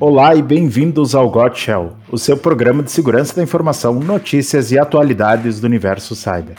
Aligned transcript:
Olá 0.00 0.34
e 0.34 0.40
bem-vindos 0.40 1.14
ao 1.14 1.28
Got 1.28 1.60
Shell, 1.60 1.92
o 2.10 2.16
seu 2.16 2.34
programa 2.34 2.82
de 2.82 2.90
segurança 2.90 3.36
da 3.36 3.42
informação, 3.42 4.00
notícias 4.00 4.72
e 4.72 4.78
atualidades 4.78 5.60
do 5.60 5.66
universo 5.66 6.16
cyber. 6.16 6.54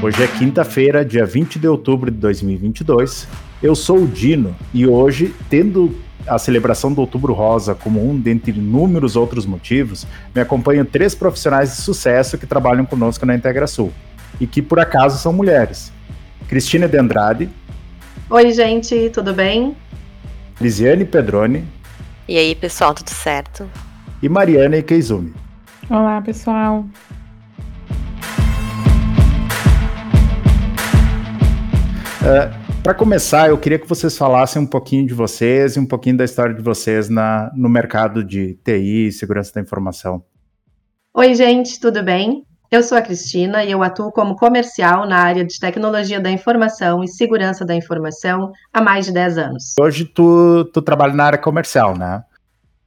Hoje 0.00 0.22
é 0.22 0.28
quinta-feira, 0.28 1.04
dia 1.04 1.26
20 1.26 1.58
de 1.58 1.66
outubro 1.66 2.08
de 2.08 2.16
2022. 2.18 3.26
Eu 3.60 3.74
sou 3.74 4.04
o 4.04 4.06
Dino 4.06 4.54
e 4.72 4.86
hoje, 4.86 5.34
tendo 5.50 5.92
a 6.24 6.38
celebração 6.38 6.92
do 6.92 7.00
Outubro 7.00 7.32
Rosa 7.32 7.74
como 7.74 8.08
um 8.08 8.16
dentre 8.16 8.52
inúmeros 8.52 9.16
outros 9.16 9.44
motivos, 9.44 10.06
me 10.32 10.40
acompanham 10.40 10.84
três 10.84 11.16
profissionais 11.16 11.70
de 11.70 11.82
sucesso 11.82 12.38
que 12.38 12.46
trabalham 12.46 12.86
conosco 12.86 13.26
na 13.26 13.34
IntegraSul 13.34 13.92
e 14.40 14.46
que 14.46 14.62
por 14.62 14.78
acaso 14.78 15.18
são 15.18 15.32
mulheres. 15.32 15.92
Cristina 16.46 16.86
de 16.86 16.96
Andrade, 16.96 17.50
Oi, 18.30 18.52
gente, 18.52 19.10
tudo 19.10 19.34
bem? 19.34 19.76
Lisiane 20.58 21.04
Pedroni. 21.04 21.62
E 22.26 22.38
aí, 22.38 22.54
pessoal, 22.54 22.94
tudo 22.94 23.10
certo? 23.10 23.70
E 24.22 24.30
Mariana 24.30 24.78
Ikeizumi. 24.78 25.34
Olá, 25.90 26.22
pessoal. 26.22 26.86
Uh, 32.22 32.26
é, 32.26 32.50
Para 32.82 32.94
começar, 32.94 33.50
eu 33.50 33.58
queria 33.58 33.78
que 33.78 33.86
vocês 33.86 34.16
falassem 34.16 34.62
um 34.62 34.66
pouquinho 34.66 35.06
de 35.06 35.12
vocês 35.12 35.76
e 35.76 35.78
um 35.78 35.86
pouquinho 35.86 36.16
da 36.16 36.24
história 36.24 36.54
de 36.54 36.62
vocês 36.62 37.10
na, 37.10 37.52
no 37.54 37.68
mercado 37.68 38.24
de 38.24 38.54
TI 38.64 39.08
e 39.08 39.12
segurança 39.12 39.52
da 39.54 39.60
informação. 39.60 40.24
Oi, 41.12 41.34
gente, 41.34 41.78
tudo 41.78 42.02
bem? 42.02 42.46
Eu 42.74 42.82
sou 42.82 42.98
a 42.98 43.02
Cristina 43.02 43.62
e 43.62 43.70
eu 43.70 43.84
atuo 43.84 44.10
como 44.10 44.34
comercial 44.34 45.06
na 45.06 45.18
área 45.18 45.44
de 45.44 45.60
tecnologia 45.60 46.18
da 46.18 46.28
informação 46.28 47.04
e 47.04 47.08
segurança 47.08 47.64
da 47.64 47.72
informação 47.72 48.50
há 48.72 48.82
mais 48.82 49.06
de 49.06 49.12
10 49.12 49.38
anos. 49.38 49.74
Hoje 49.78 50.04
tu, 50.04 50.64
tu 50.72 50.82
trabalha 50.82 51.14
na 51.14 51.22
área 51.22 51.38
comercial, 51.38 51.96
né? 51.96 52.24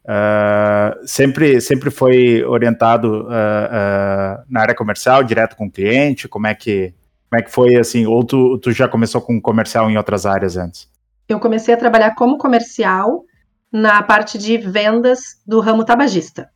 Uh, 0.03 1.07
sempre, 1.07 1.61
sempre 1.61 1.89
foi 1.89 2.43
orientado 2.43 3.21
uh, 3.21 3.27
uh, 3.27 4.43
na 4.49 4.59
área 4.59 4.75
comercial, 4.75 5.23
direto 5.23 5.55
com 5.55 5.67
o 5.67 5.71
cliente? 5.71 6.27
Como 6.27 6.47
é 6.47 6.53
que, 6.53 6.93
como 7.29 7.39
é 7.39 7.43
que 7.45 7.49
foi 7.49 7.77
assim? 7.77 8.05
Ou 8.05 8.25
tu, 8.25 8.57
tu 8.57 8.73
já 8.73 8.89
começou 8.89 9.21
com 9.21 9.39
comercial 9.39 9.89
em 9.89 9.95
outras 9.95 10.25
áreas 10.25 10.57
antes? 10.57 10.89
Eu 11.29 11.39
comecei 11.39 11.73
a 11.73 11.77
trabalhar 11.77 12.13
como 12.13 12.37
comercial 12.37 13.23
na 13.71 14.03
parte 14.03 14.37
de 14.37 14.57
vendas 14.57 15.41
do 15.47 15.61
ramo 15.61 15.85
tabagista. 15.85 16.49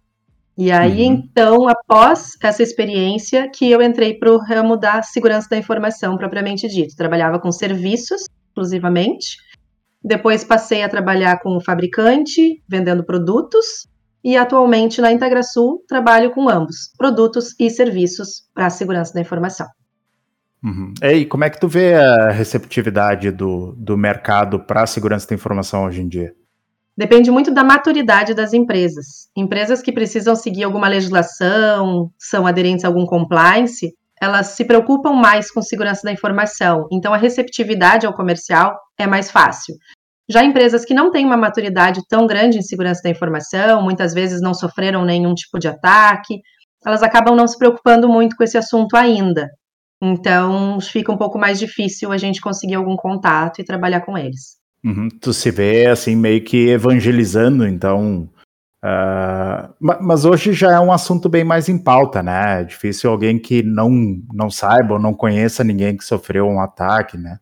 E 0.58 0.72
aí, 0.72 1.08
uhum. 1.08 1.14
então, 1.14 1.68
após 1.68 2.38
essa 2.42 2.62
experiência, 2.62 3.50
que 3.50 3.70
eu 3.70 3.82
entrei 3.82 4.16
para 4.18 4.32
o 4.32 4.38
ramo 4.38 4.76
da 4.76 5.02
segurança 5.02 5.48
da 5.50 5.58
informação, 5.58 6.18
propriamente 6.18 6.68
dito. 6.68 6.96
Trabalhava 6.96 7.40
com 7.40 7.52
serviços, 7.52 8.26
exclusivamente. 8.48 9.38
Depois 10.04 10.44
passei 10.44 10.84
a 10.84 10.90
trabalhar 10.90 11.40
com 11.40 11.56
o 11.56 11.64
fabricante, 11.64 12.62
vendendo 12.68 13.04
produtos. 13.04 13.88
E 14.24 14.38
atualmente 14.38 15.02
na 15.02 15.12
IntegraSul 15.12 15.84
trabalho 15.88 16.30
com 16.30 16.48
ambos, 16.48 16.94
produtos 16.96 17.56
e 17.60 17.72
serviços 17.72 18.44
para 18.54 18.68
a 18.68 18.70
segurança 18.70 19.14
da 19.14 19.22
informação. 19.22 19.68
Uhum. 20.64 20.94
E 21.02 21.26
como 21.26 21.44
é 21.44 21.50
que 21.50 21.60
tu 21.60 21.68
vê 21.68 21.96
a 21.96 22.30
receptividade 22.30 23.32
do, 23.32 23.74
do 23.76 23.98
mercado 23.98 24.60
para 24.60 24.84
a 24.84 24.88
segurança 24.88 25.28
da 25.28 25.34
informação 25.34 25.86
hoje 25.86 26.02
em 26.02 26.08
dia? 26.08 26.36
Depende 26.98 27.32
muito 27.32 27.54
da 27.54 27.64
maturidade 27.64 28.34
das 28.34 28.54
empresas. 28.54 29.30
Empresas 29.36 29.82
que 29.82 29.92
precisam 29.92 30.36
seguir 30.36 30.64
alguma 30.64 30.88
legislação, 30.88 32.12
são 32.20 32.46
aderentes 32.46 32.84
a 32.84 32.90
algum 32.90 33.06
compliance, 33.06 33.94
elas 34.22 34.48
se 34.48 34.66
preocupam 34.66 35.14
mais 35.14 35.50
com 35.50 35.62
segurança 35.62 36.02
da 36.04 36.12
informação. 36.12 36.88
Então, 36.92 37.14
a 37.14 37.18
receptividade 37.18 38.06
ao 38.06 38.14
comercial 38.14 38.78
é 39.00 39.08
mais 39.08 39.32
fácil. 39.32 39.76
Já 40.30 40.44
empresas 40.44 40.86
que 40.86 40.94
não 40.94 41.12
têm 41.12 41.26
uma 41.26 41.36
maturidade 41.36 42.02
tão 42.08 42.28
grande 42.28 42.60
em 42.60 42.62
segurança 42.62 43.02
da 43.04 43.10
informação, 43.10 43.82
muitas 43.82 44.14
vezes 44.14 44.40
não 44.40 44.54
sofreram 44.54 45.04
nenhum 45.04 45.34
tipo 45.34 45.58
de 45.58 45.68
ataque, 45.68 46.40
elas 46.86 47.02
acabam 47.02 47.36
não 47.36 47.48
se 47.48 47.58
preocupando 47.58 48.08
muito 48.08 48.36
com 48.36 48.44
esse 48.44 48.58
assunto 48.58 48.96
ainda. 48.96 49.50
Então, 50.02 50.80
fica 50.80 51.12
um 51.12 51.18
pouco 51.18 51.40
mais 51.40 51.60
difícil 51.60 52.12
a 52.12 52.18
gente 52.18 52.42
conseguir 52.42 52.76
algum 52.76 52.96
contato 52.96 53.60
e 53.60 53.66
trabalhar 53.66 54.02
com 54.02 54.18
eles. 54.18 54.61
Uhum, 54.84 55.10
tu 55.10 55.34
se 55.34 55.52
vê 55.52 55.88
assim 55.88 56.16
meio 56.16 56.44
que 56.44 56.70
evangelizando, 56.70 57.68
então. 57.68 58.30
Uh, 58.84 59.72
mas 59.80 60.26
hoje 60.26 60.54
já 60.54 60.72
é 60.72 60.80
um 60.80 60.92
assunto 60.92 61.30
bem 61.30 61.44
mais 61.44 61.70
em 61.70 61.78
pauta, 61.78 62.24
né? 62.24 62.62
É 62.62 62.64
difícil 62.64 63.12
alguém 63.12 63.38
que 63.38 63.62
não, 63.62 63.92
não 64.34 64.50
saiba 64.50 64.96
ou 64.96 65.00
não 65.00 65.14
conheça 65.14 65.64
ninguém 65.64 65.96
que 65.96 66.04
sofreu 66.04 66.48
um 66.48 66.60
ataque, 66.60 67.16
né? 67.16 67.40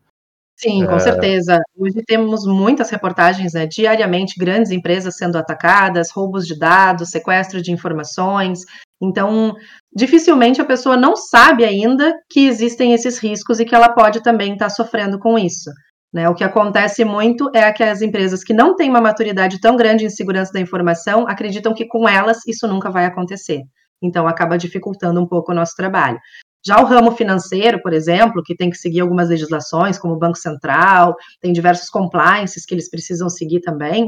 Sim, 0.58 0.86
com 0.86 0.98
uh, 0.98 1.00
certeza. 1.00 1.62
Hoje 1.78 2.04
temos 2.06 2.46
muitas 2.46 2.90
reportagens, 2.90 3.54
né? 3.54 3.66
Diariamente, 3.66 4.38
grandes 4.38 4.72
empresas 4.74 5.16
sendo 5.16 5.38
atacadas, 5.38 6.12
roubos 6.12 6.46
de 6.46 6.60
dados, 6.60 7.12
sequestro 7.12 7.62
de 7.62 7.72
informações. 7.72 8.66
Então, 9.02 9.56
dificilmente 9.96 10.60
a 10.60 10.66
pessoa 10.66 10.98
não 10.98 11.16
sabe 11.16 11.64
ainda 11.64 12.14
que 12.30 12.46
existem 12.46 12.92
esses 12.92 13.18
riscos 13.18 13.62
e 13.62 13.66
que 13.66 13.74
ela 13.74 13.88
pode 13.88 14.22
também 14.22 14.52
estar 14.52 14.70
sofrendo 14.70 15.18
com 15.18 15.40
isso. 15.40 15.70
Né? 16.12 16.28
O 16.28 16.34
que 16.34 16.44
acontece 16.44 17.06
muito 17.06 17.52
é 17.54 17.72
que 17.72 17.84
as 17.84 18.02
empresas 18.02 18.44
que 18.44 18.54
não 18.54 18.76
têm 18.76 18.90
uma 18.90 19.02
maturidade 19.02 19.60
tão 19.62 19.76
grande 19.76 20.06
em 20.06 20.10
segurança 20.10 20.52
da 20.52 20.60
informação 20.60 21.28
acreditam 21.28 21.74
que 21.74 21.86
com 21.86 22.10
elas 22.10 22.46
isso 22.48 22.68
nunca 22.68 22.90
vai 22.90 23.06
acontecer. 23.06 23.62
Então, 24.02 24.28
acaba 24.28 24.58
dificultando 24.58 25.22
um 25.22 25.28
pouco 25.28 25.52
o 25.52 25.56
nosso 25.56 25.76
trabalho. 25.76 26.20
Já 26.66 26.82
o 26.82 26.86
ramo 26.86 27.12
financeiro, 27.12 27.82
por 27.82 27.94
exemplo, 27.94 28.44
que 28.44 28.56
tem 28.56 28.70
que 28.70 28.78
seguir 28.78 29.02
algumas 29.02 29.30
legislações, 29.30 29.98
como 29.98 30.14
o 30.14 30.20
Banco 30.20 30.38
Central, 30.38 31.16
tem 31.40 31.54
diversos 31.54 31.90
compliances 31.90 32.66
que 32.66 32.74
eles 32.74 32.90
precisam 32.90 33.30
seguir 33.30 33.62
também, 33.62 34.08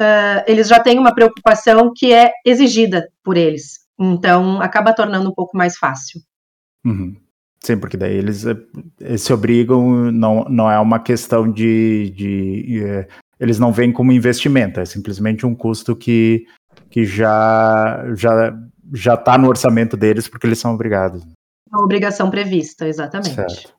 uh, 0.00 0.44
eles 0.46 0.68
já 0.68 0.78
têm 0.78 0.98
uma 0.98 1.14
preocupação 1.14 1.92
que 1.94 2.12
é 2.12 2.30
exigida 2.44 3.08
por 3.24 3.36
eles. 3.36 3.80
Então, 3.98 4.60
acaba 4.60 4.94
tornando 4.94 5.28
um 5.30 5.34
pouco 5.34 5.56
mais 5.56 5.76
fácil. 5.76 6.20
Uhum. 6.84 7.16
Sim, 7.64 7.78
porque 7.78 7.96
daí 7.96 8.14
eles, 8.16 8.44
eles 8.44 8.66
eh, 9.00 9.16
se 9.16 9.32
obrigam, 9.32 10.10
não, 10.10 10.44
não 10.44 10.70
é 10.70 10.78
uma 10.80 10.98
questão 10.98 11.50
de, 11.50 12.10
de. 12.10 12.84
Eh, 12.84 13.08
eles 13.38 13.58
não 13.58 13.72
veem 13.72 13.92
como 13.92 14.10
investimento, 14.10 14.80
é 14.80 14.84
simplesmente 14.84 15.46
um 15.46 15.54
custo 15.54 15.94
que, 15.94 16.44
que 16.90 17.04
já 17.04 18.04
já 18.14 18.56
já 18.92 19.14
está 19.14 19.38
no 19.38 19.48
orçamento 19.48 19.96
deles 19.96 20.28
porque 20.28 20.46
eles 20.46 20.58
são 20.58 20.74
obrigados. 20.74 21.22
Uma 21.70 21.84
obrigação 21.84 22.30
prevista, 22.30 22.86
exatamente. 22.86 23.34
Certo. 23.34 23.74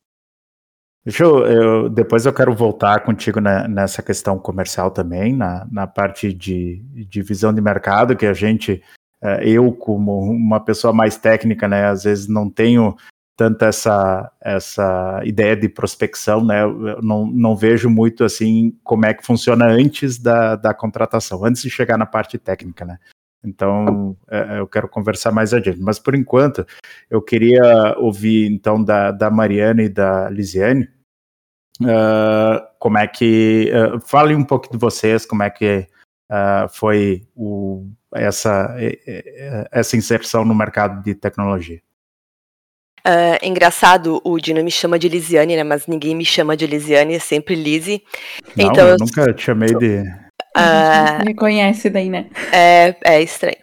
Deixa 1.06 1.24
eu, 1.24 1.46
eu, 1.46 1.90
depois 1.90 2.26
eu 2.26 2.34
quero 2.34 2.56
voltar 2.56 3.04
contigo 3.04 3.42
na, 3.42 3.68
nessa 3.68 4.02
questão 4.02 4.40
comercial 4.40 4.90
também, 4.90 5.36
na, 5.36 5.68
na 5.70 5.86
parte 5.86 6.34
de, 6.34 6.82
de 7.10 7.22
visão 7.22 7.54
de 7.54 7.60
mercado, 7.60 8.16
que 8.16 8.26
a 8.26 8.34
gente, 8.34 8.82
eh, 9.22 9.50
eu 9.50 9.74
como 9.74 10.22
uma 10.22 10.62
pessoa 10.62 10.94
mais 10.94 11.18
técnica, 11.18 11.68
né, 11.68 11.88
às 11.88 12.06
vezes 12.06 12.30
não 12.30 12.50
tenho 12.50 12.96
tanta 13.36 13.66
essa, 13.68 14.32
essa 14.42 15.22
ideia 15.24 15.56
de 15.56 15.68
prospecção, 15.68 16.44
né? 16.44 16.64
Eu 16.64 17.02
não, 17.02 17.26
não 17.26 17.56
vejo 17.56 17.90
muito 17.90 18.24
assim 18.24 18.78
como 18.84 19.06
é 19.06 19.14
que 19.14 19.26
funciona 19.26 19.66
antes 19.66 20.18
da, 20.18 20.56
da 20.56 20.74
contratação, 20.74 21.44
antes 21.44 21.62
de 21.62 21.70
chegar 21.70 21.98
na 21.98 22.06
parte 22.06 22.38
técnica, 22.38 22.86
né? 22.86 23.00
Então, 23.44 24.16
é, 24.30 24.60
eu 24.60 24.68
quero 24.68 24.88
conversar 24.88 25.32
mais 25.32 25.54
adiante. 25.54 25.82
Mas, 25.82 26.00
por 26.00 26.16
enquanto, 26.16 26.66
eu 27.10 27.22
queria 27.22 27.96
ouvir, 27.98 28.50
então, 28.50 28.82
da, 28.82 29.12
da 29.12 29.30
Mariana 29.30 29.84
e 29.84 29.90
da 29.90 30.30
Lisiane, 30.30 30.88
uh, 31.82 32.66
como 32.80 32.98
é 32.98 33.06
que... 33.06 33.70
Uh, 33.74 34.00
fale 34.00 34.34
um 34.34 34.46
pouco 34.46 34.72
de 34.72 34.78
vocês, 34.78 35.26
como 35.26 35.44
é 35.44 35.50
que 35.50 35.86
uh, 36.32 36.70
foi 36.70 37.28
o, 37.36 37.86
essa, 38.14 38.74
essa 39.72 39.98
inserção 39.98 40.46
no 40.46 40.56
mercado 40.56 41.04
de 41.04 41.14
tecnologia. 41.14 41.82
Uh, 43.06 43.38
engraçado, 43.41 44.22
o 44.24 44.39
Dino 44.39 44.63
me 44.63 44.72
chama 44.72 44.98
de 44.98 45.10
Lisiane, 45.10 45.56
né? 45.56 45.63
Mas 45.63 45.88
ninguém 45.88 46.16
me 46.16 46.24
chama 46.24 46.56
de 46.56 46.66
Lisiane, 46.66 47.16
é 47.16 47.19
sempre 47.19 47.54
Lizzie. 47.54 48.01
Não, 48.56 48.66
então, 48.66 48.88
eu 48.88 48.98
nunca 48.98 49.33
te 49.33 49.44
chamei 49.44 49.75
de. 49.75 50.04
Uh, 50.56 51.25
me 51.25 51.33
conhece 51.33 51.89
daí, 51.89 52.10
né? 52.10 52.30
É, 52.51 52.95
é 53.04 53.22
estranho. 53.22 53.57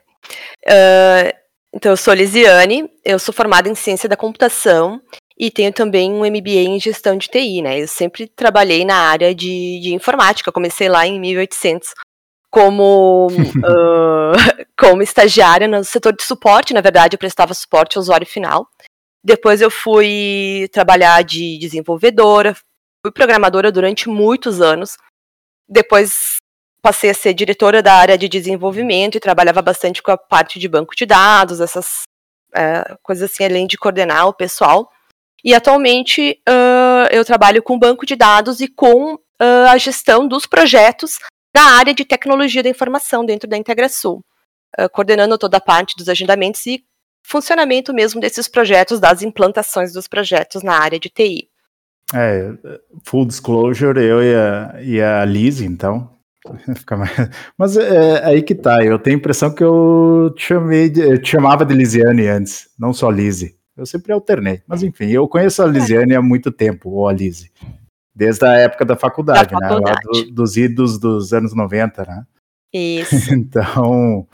Uh, 0.67 1.33
então, 1.75 1.93
eu 1.93 1.97
sou 1.97 2.13
Lisiane, 2.13 2.91
eu 3.05 3.19
sou 3.19 3.33
formada 3.33 3.69
em 3.69 3.75
ciência 3.75 4.09
da 4.09 4.17
computação 4.17 5.01
e 5.39 5.51
tenho 5.51 5.73
também 5.73 6.13
um 6.13 6.19
MBA 6.19 6.69
em 6.69 6.79
gestão 6.79 7.17
de 7.17 7.29
TI, 7.29 7.63
né? 7.63 7.81
Eu 7.81 7.89
sempre 7.89 8.27
trabalhei 8.27 8.85
na 8.85 8.97
área 8.97 9.35
de, 9.35 9.81
de 9.81 9.95
informática, 9.95 10.53
comecei 10.53 10.89
lá 10.89 11.07
em 11.07 11.19
1800 11.19 11.95
como, 12.51 13.29
uh, 13.29 14.33
como 14.79 15.03
estagiária 15.03 15.67
no 15.67 15.83
setor 15.85 16.15
de 16.15 16.25
suporte, 16.25 16.75
na 16.75 16.81
verdade, 16.81 17.15
eu 17.15 17.19
prestava 17.19 17.55
suporte 17.55 17.97
ao 17.97 18.03
usuário 18.03 18.27
final. 18.27 18.69
Depois 19.23 19.61
eu 19.61 19.71
fui 19.71 20.69
trabalhar 20.73 21.23
de 21.23 21.59
desenvolvedora, 21.59 22.55
fui 22.55 23.13
programadora 23.13 23.71
durante 23.71 24.09
muitos 24.09 24.61
anos. 24.61 24.97
Depois 25.69 26.37
passei 26.83 27.11
a 27.11 27.15
ser 27.15 27.35
diretora 27.35 27.83
da 27.83 27.95
área 27.95 28.17
de 28.17 28.29
desenvolvimento 28.29 29.17
e 29.17 29.21
trabalhava 29.21 29.61
bastante 29.61 30.03
com 30.03 30.11
a 30.11 30.17
parte 30.17 30.59
de 30.59 30.69
banco 30.69 30.97
de 30.97 31.05
dados, 31.05 31.61
essas 31.61 32.03
é, 32.55 32.97
coisas 33.03 33.31
assim, 33.31 33.45
além 33.45 33.67
de 33.67 33.77
coordenar 33.77 34.27
o 34.27 34.35
pessoal. 34.35 34.91
E 35.45 35.55
atualmente 35.55 36.41
uh, 36.49 37.09
eu 37.11 37.25
trabalho 37.25 37.63
com 37.63 37.79
banco 37.79 38.05
de 38.05 38.15
dados 38.15 38.61
e 38.61 38.69
com 38.69 39.15
uh, 39.15 39.69
a 39.69 39.79
gestão 39.79 40.27
dos 40.29 40.47
projetos 40.47 41.19
da 41.55 41.63
área 41.63 41.95
de 41.95 42.05
tecnologia 42.05 42.63
da 42.63 42.69
informação 42.69 43.25
dentro 43.25 43.49
da 43.49 43.57
IntegraSul, 43.57 44.21
uh, 44.79 44.89
coordenando 44.91 45.39
toda 45.39 45.57
a 45.57 45.61
parte 45.61 45.97
dos 45.97 46.09
agendamentos 46.09 46.65
e 46.67 46.85
funcionamento 47.23 47.93
mesmo 47.93 48.21
desses 48.21 48.49
projetos, 48.49 49.01
das 49.01 49.23
implantações 49.23 49.93
dos 49.93 50.09
projetos 50.09 50.63
na 50.63 50.75
área 50.75 50.99
de 50.99 51.09
TI. 51.09 51.49
É, 52.15 52.53
full 53.05 53.27
disclosure, 53.27 53.99
eu 54.01 54.23
e 54.23 54.35
a, 54.35 54.83
e 54.83 55.01
a 55.01 55.25
Liz, 55.25 55.61
então. 55.61 56.11
Mas 57.57 57.77
é, 57.77 58.25
aí 58.25 58.43
que 58.43 58.55
tá, 58.55 58.85
eu 58.85 58.99
tenho 58.99 59.17
a 59.17 59.19
impressão 59.19 59.55
que 59.55 59.63
eu 59.63 60.33
te, 60.37 60.45
chamei 60.47 60.89
de, 60.89 61.01
eu 61.01 61.21
te 61.21 61.31
chamava 61.31 61.65
de 61.65 61.75
Lisiane 61.75 62.27
antes, 62.27 62.69
não 62.79 62.93
só 62.93 63.11
Lise. 63.11 63.59
Eu 63.77 63.87
sempre 63.87 64.13
alternei. 64.13 64.63
Mas 64.67 64.83
enfim, 64.83 65.11
eu 65.11 65.29
conheço 65.29 65.63
a 65.63 65.67
Lisiane 65.67 66.15
há 66.15 66.23
muito 66.23 66.51
tempo, 66.51 66.91
ou 66.91 67.09
a 67.09 67.13
Lise. 67.13 67.51
Desde 68.15 68.45
a 68.45 68.55
época 68.55 68.85
da 68.85 68.97
faculdade, 68.97 69.55
da 69.55 69.69
faculdade. 69.69 69.99
né? 70.05 70.25
Do, 70.25 70.33
dos 70.33 70.57
idos 70.57 70.99
dos 70.99 71.33
anos 71.33 71.55
90, 71.55 72.05
né? 72.05 72.25
Isso. 72.73 73.15
então, 73.33 74.27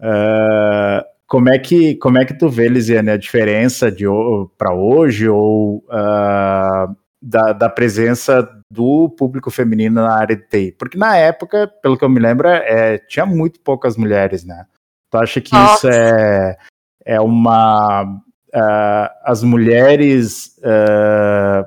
uh, 0.00 1.15
como, 1.26 1.48
é 1.48 1.58
que, 1.58 1.96
como 1.96 2.18
é 2.18 2.24
que 2.24 2.34
tu 2.34 2.48
vê, 2.48 2.68
Lisiane, 2.68 3.10
a 3.10 3.16
diferença 3.16 3.90
de 3.90 4.04
para 4.56 4.72
hoje 4.72 5.28
ou 5.28 5.78
uh, 5.88 6.96
da, 7.20 7.52
da, 7.52 7.68
presença 7.68 8.48
do 8.72 9.10
público 9.10 9.50
feminino 9.50 9.96
na 9.96 10.14
área 10.14 10.36
de 10.36 10.46
TI? 10.46 10.72
Porque 10.78 10.96
na 10.96 11.16
época, 11.16 11.66
pelo 11.82 11.98
que 11.98 12.04
eu 12.04 12.08
me 12.08 12.20
lembro, 12.20 12.48
é, 12.48 12.98
tinha 12.98 13.26
muito 13.26 13.60
poucas 13.60 13.96
mulheres, 13.96 14.44
né? 14.44 14.66
Tu 15.10 15.18
acha 15.18 15.40
que 15.40 15.52
Nossa. 15.52 15.88
isso 15.88 15.98
é, 15.98 16.56
é 17.04 17.20
uma. 17.20 18.04
Uh, 18.54 19.08
as 19.24 19.42
mulheres. 19.42 20.56
Uh, 20.58 21.66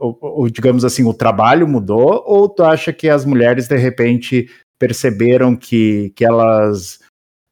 ou, 0.00 0.18
ou, 0.20 0.50
digamos 0.50 0.84
assim, 0.84 1.04
o 1.04 1.14
trabalho 1.14 1.66
mudou, 1.66 2.22
ou 2.26 2.48
tu 2.48 2.64
acha 2.64 2.92
que 2.92 3.08
as 3.08 3.24
mulheres 3.24 3.68
de 3.68 3.76
repente 3.76 4.50
perceberam 4.78 5.54
que, 5.56 6.12
que 6.16 6.24
elas 6.24 6.98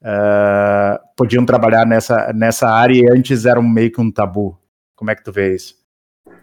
uh, 0.04 0.98
podiam 1.16 1.44
trabalhar 1.46 1.86
nessa, 1.86 2.32
nessa 2.32 2.68
área 2.68 2.94
e 2.94 3.10
antes 3.10 3.46
era 3.46 3.60
meio 3.60 3.90
que 3.90 4.00
um 4.00 4.12
tabu? 4.12 4.58
Como 4.94 5.10
é 5.10 5.14
que 5.14 5.24
tu 5.24 5.32
vê 5.32 5.54
isso? 5.54 5.74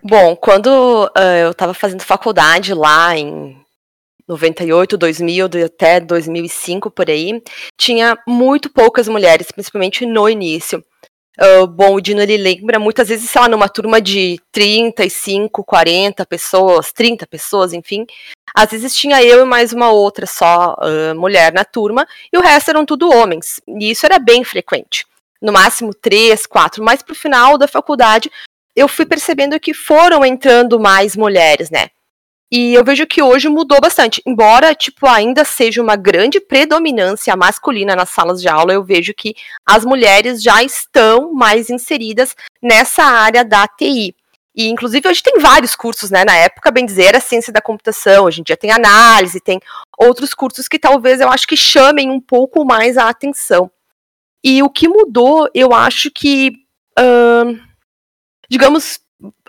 Bom, 0.04 0.36
quando 0.36 1.06
uh, 1.06 1.20
eu 1.44 1.52
estava 1.52 1.74
fazendo 1.74 2.02
faculdade 2.02 2.74
lá 2.74 3.16
em 3.16 3.56
98, 4.28 4.98
2000, 4.98 5.50
até 5.66 6.00
2005 6.00 6.90
por 6.90 7.10
aí, 7.10 7.42
tinha 7.78 8.18
muito 8.28 8.70
poucas 8.70 9.08
mulheres, 9.08 9.52
principalmente 9.52 10.06
no 10.06 10.28
início. 10.28 10.84
Uh, 11.40 11.66
bom, 11.66 11.96
o 11.96 12.02
Dino 12.02 12.22
ele 12.22 12.38
lembra 12.38 12.78
muitas 12.78 13.08
vezes, 13.08 13.30
sei 13.30 13.42
lá, 13.42 13.48
numa 13.48 13.70
turma 13.70 14.02
de 14.02 14.40
35, 14.52 15.64
40 15.64 16.26
pessoas, 16.26 16.92
30 16.92 17.26
pessoas, 17.26 17.74
enfim. 17.74 18.06
Às 18.54 18.72
vezes 18.72 18.96
tinha 18.96 19.24
eu 19.24 19.42
e 19.42 19.46
mais 19.46 19.72
uma 19.72 19.90
outra 19.90 20.26
só 20.26 20.76
uh, 20.76 21.16
mulher 21.16 21.54
na 21.54 21.64
turma, 21.64 22.06
e 22.32 22.38
o 22.38 22.42
resto 22.42 22.70
eram 22.70 22.86
tudo 22.86 23.10
homens. 23.10 23.62
E 23.68 23.92
isso 23.92 24.06
era 24.06 24.20
bem 24.20 24.44
frequente. 24.44 25.06
No 25.42 25.54
máximo 25.54 25.94
três, 25.94 26.46
quatro. 26.46 26.84
Mas 26.84 27.02
pro 27.02 27.16
final 27.16 27.58
da 27.58 27.68
faculdade, 27.68 28.30
eu 28.76 28.88
fui 28.88 29.06
percebendo 29.06 29.60
que 29.60 29.74
foram 29.74 30.26
entrando 30.26 30.80
mais 30.80 31.16
mulheres, 31.16 31.70
né? 31.70 31.90
E 32.52 32.74
eu 32.74 32.84
vejo 32.84 33.08
que 33.08 33.24
hoje 33.24 33.48
mudou 33.48 33.80
bastante. 33.80 34.22
Embora, 34.26 34.76
tipo, 34.76 35.08
ainda 35.08 35.46
seja 35.46 35.82
uma 35.82 35.96
grande 35.96 36.42
predominância 36.42 37.34
masculina 37.36 37.96
nas 37.96 38.10
salas 38.10 38.42
de 38.42 38.50
aula, 38.50 38.74
eu 38.74 38.84
vejo 38.84 39.14
que 39.14 39.34
as 39.66 39.86
mulheres 39.86 40.44
já 40.44 40.62
estão 40.62 41.34
mais 41.34 41.70
inseridas 41.70 42.36
nessa 42.62 43.04
área 43.04 43.46
da 43.46 43.66
TI. 43.68 44.14
E, 44.54 44.68
inclusive, 44.68 45.08
hoje 45.08 45.24
tem 45.24 45.40
vários 45.40 45.78
cursos, 45.78 46.12
né? 46.12 46.26
Na 46.26 46.36
época, 46.36 46.72
bem 46.72 46.86
dizer, 46.86 47.06
era 47.06 47.22
ciência 47.22 47.54
da 47.54 47.62
computação, 47.62 48.26
hoje 48.26 48.42
em 48.42 48.44
dia 48.44 48.58
tem 48.58 48.70
análise, 48.70 49.40
tem 49.40 49.62
outros 49.98 50.34
cursos 50.34 50.68
que 50.68 50.78
talvez 50.78 51.22
eu 51.22 51.30
acho 51.30 51.48
que 51.48 51.56
chamem 51.56 52.12
um 52.12 52.20
pouco 52.20 52.66
mais 52.66 52.98
a 52.98 53.08
atenção. 53.08 53.72
E 54.44 54.62
o 54.62 54.70
que 54.70 54.90
mudou, 54.90 55.50
eu 55.54 55.74
acho 55.74 56.12
que. 56.12 56.52
Uh, 57.00 57.58
digamos, 58.50 59.00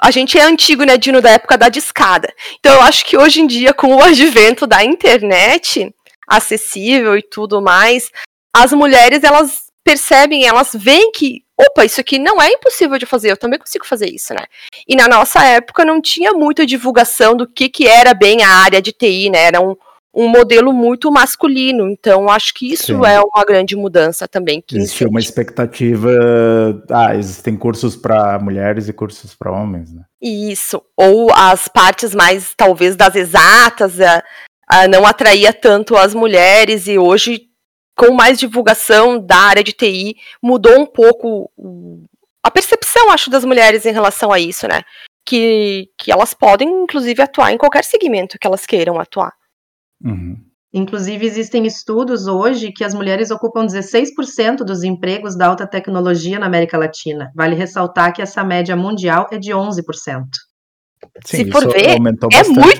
a 0.00 0.10
gente 0.10 0.38
é 0.38 0.42
antigo, 0.42 0.84
né, 0.84 0.96
Dino, 0.96 1.20
da 1.20 1.30
época 1.30 1.56
da 1.56 1.68
discada. 1.68 2.32
Então 2.58 2.74
eu 2.74 2.82
acho 2.82 3.04
que 3.04 3.16
hoje 3.16 3.40
em 3.40 3.46
dia, 3.46 3.72
com 3.72 3.94
o 3.94 4.02
advento 4.02 4.66
da 4.66 4.84
internet 4.84 5.94
acessível 6.26 7.16
e 7.16 7.22
tudo 7.22 7.60
mais, 7.60 8.10
as 8.54 8.72
mulheres, 8.72 9.24
elas 9.24 9.64
percebem, 9.84 10.46
elas 10.46 10.70
veem 10.74 11.10
que, 11.12 11.44
opa, 11.58 11.84
isso 11.84 12.00
aqui 12.00 12.18
não 12.18 12.40
é 12.40 12.50
impossível 12.50 12.98
de 12.98 13.06
fazer, 13.06 13.30
eu 13.30 13.36
também 13.36 13.58
consigo 13.58 13.86
fazer 13.86 14.08
isso, 14.10 14.32
né? 14.32 14.44
E 14.86 14.94
na 14.94 15.08
nossa 15.08 15.44
época 15.44 15.84
não 15.84 16.00
tinha 16.00 16.32
muita 16.32 16.64
divulgação 16.64 17.34
do 17.34 17.46
que, 17.46 17.68
que 17.68 17.86
era 17.86 18.14
bem 18.14 18.42
a 18.42 18.48
área 18.48 18.80
de 18.80 18.92
TI, 18.92 19.30
né? 19.30 19.44
Era 19.44 19.60
um, 19.60 19.76
um 20.14 20.28
modelo 20.28 20.72
muito 20.72 21.10
masculino. 21.10 21.88
Então, 21.88 22.28
acho 22.28 22.52
que 22.52 22.70
isso 22.70 22.98
Sim. 22.98 23.06
é 23.06 23.20
uma 23.20 23.44
grande 23.44 23.74
mudança 23.74 24.28
também. 24.28 24.60
Que 24.60 24.76
Existe 24.76 25.06
uma 25.06 25.20
expectativa. 25.20 26.10
Ah, 26.90 27.14
existem 27.16 27.56
cursos 27.56 27.96
para 27.96 28.38
mulheres 28.38 28.88
e 28.88 28.92
cursos 28.92 29.34
para 29.34 29.50
homens, 29.50 29.92
né? 29.92 30.02
Isso. 30.20 30.82
Ou 30.96 31.32
as 31.32 31.66
partes 31.68 32.14
mais, 32.14 32.54
talvez, 32.54 32.94
das 32.94 33.16
exatas, 33.16 34.00
a, 34.00 34.22
a 34.68 34.86
não 34.86 35.06
atraía 35.06 35.52
tanto 35.52 35.96
as 35.96 36.14
mulheres, 36.14 36.86
e 36.86 36.98
hoje, 36.98 37.48
com 37.96 38.12
mais 38.12 38.38
divulgação 38.38 39.18
da 39.18 39.36
área 39.36 39.64
de 39.64 39.72
TI, 39.72 40.16
mudou 40.42 40.78
um 40.78 40.86
pouco 40.86 41.50
a 42.42 42.50
percepção, 42.50 43.10
acho, 43.10 43.30
das 43.30 43.44
mulheres 43.44 43.86
em 43.86 43.92
relação 43.92 44.30
a 44.30 44.38
isso, 44.38 44.68
né? 44.68 44.82
Que, 45.24 45.88
que 45.96 46.12
elas 46.12 46.34
podem, 46.34 46.68
inclusive, 46.68 47.22
atuar 47.22 47.52
em 47.52 47.58
qualquer 47.58 47.84
segmento 47.84 48.38
que 48.38 48.46
elas 48.46 48.66
queiram 48.66 49.00
atuar. 49.00 49.32
Uhum. 50.04 50.36
Inclusive, 50.74 51.26
existem 51.26 51.66
estudos 51.66 52.26
hoje 52.26 52.72
que 52.72 52.82
as 52.82 52.94
mulheres 52.94 53.30
ocupam 53.30 53.66
16% 53.66 54.64
dos 54.64 54.82
empregos 54.82 55.36
da 55.36 55.48
alta 55.48 55.66
tecnologia 55.66 56.38
na 56.38 56.46
América 56.46 56.78
Latina. 56.78 57.30
Vale 57.34 57.54
ressaltar 57.54 58.14
que 58.14 58.22
essa 58.22 58.42
média 58.42 58.74
mundial 58.74 59.26
é 59.30 59.38
de 59.38 59.50
11%. 59.52 59.82
Sim, 61.26 61.36
Se 61.36 61.50
for 61.50 61.70
ver, 61.70 61.90
é 61.90 61.98
muito, 61.98 62.28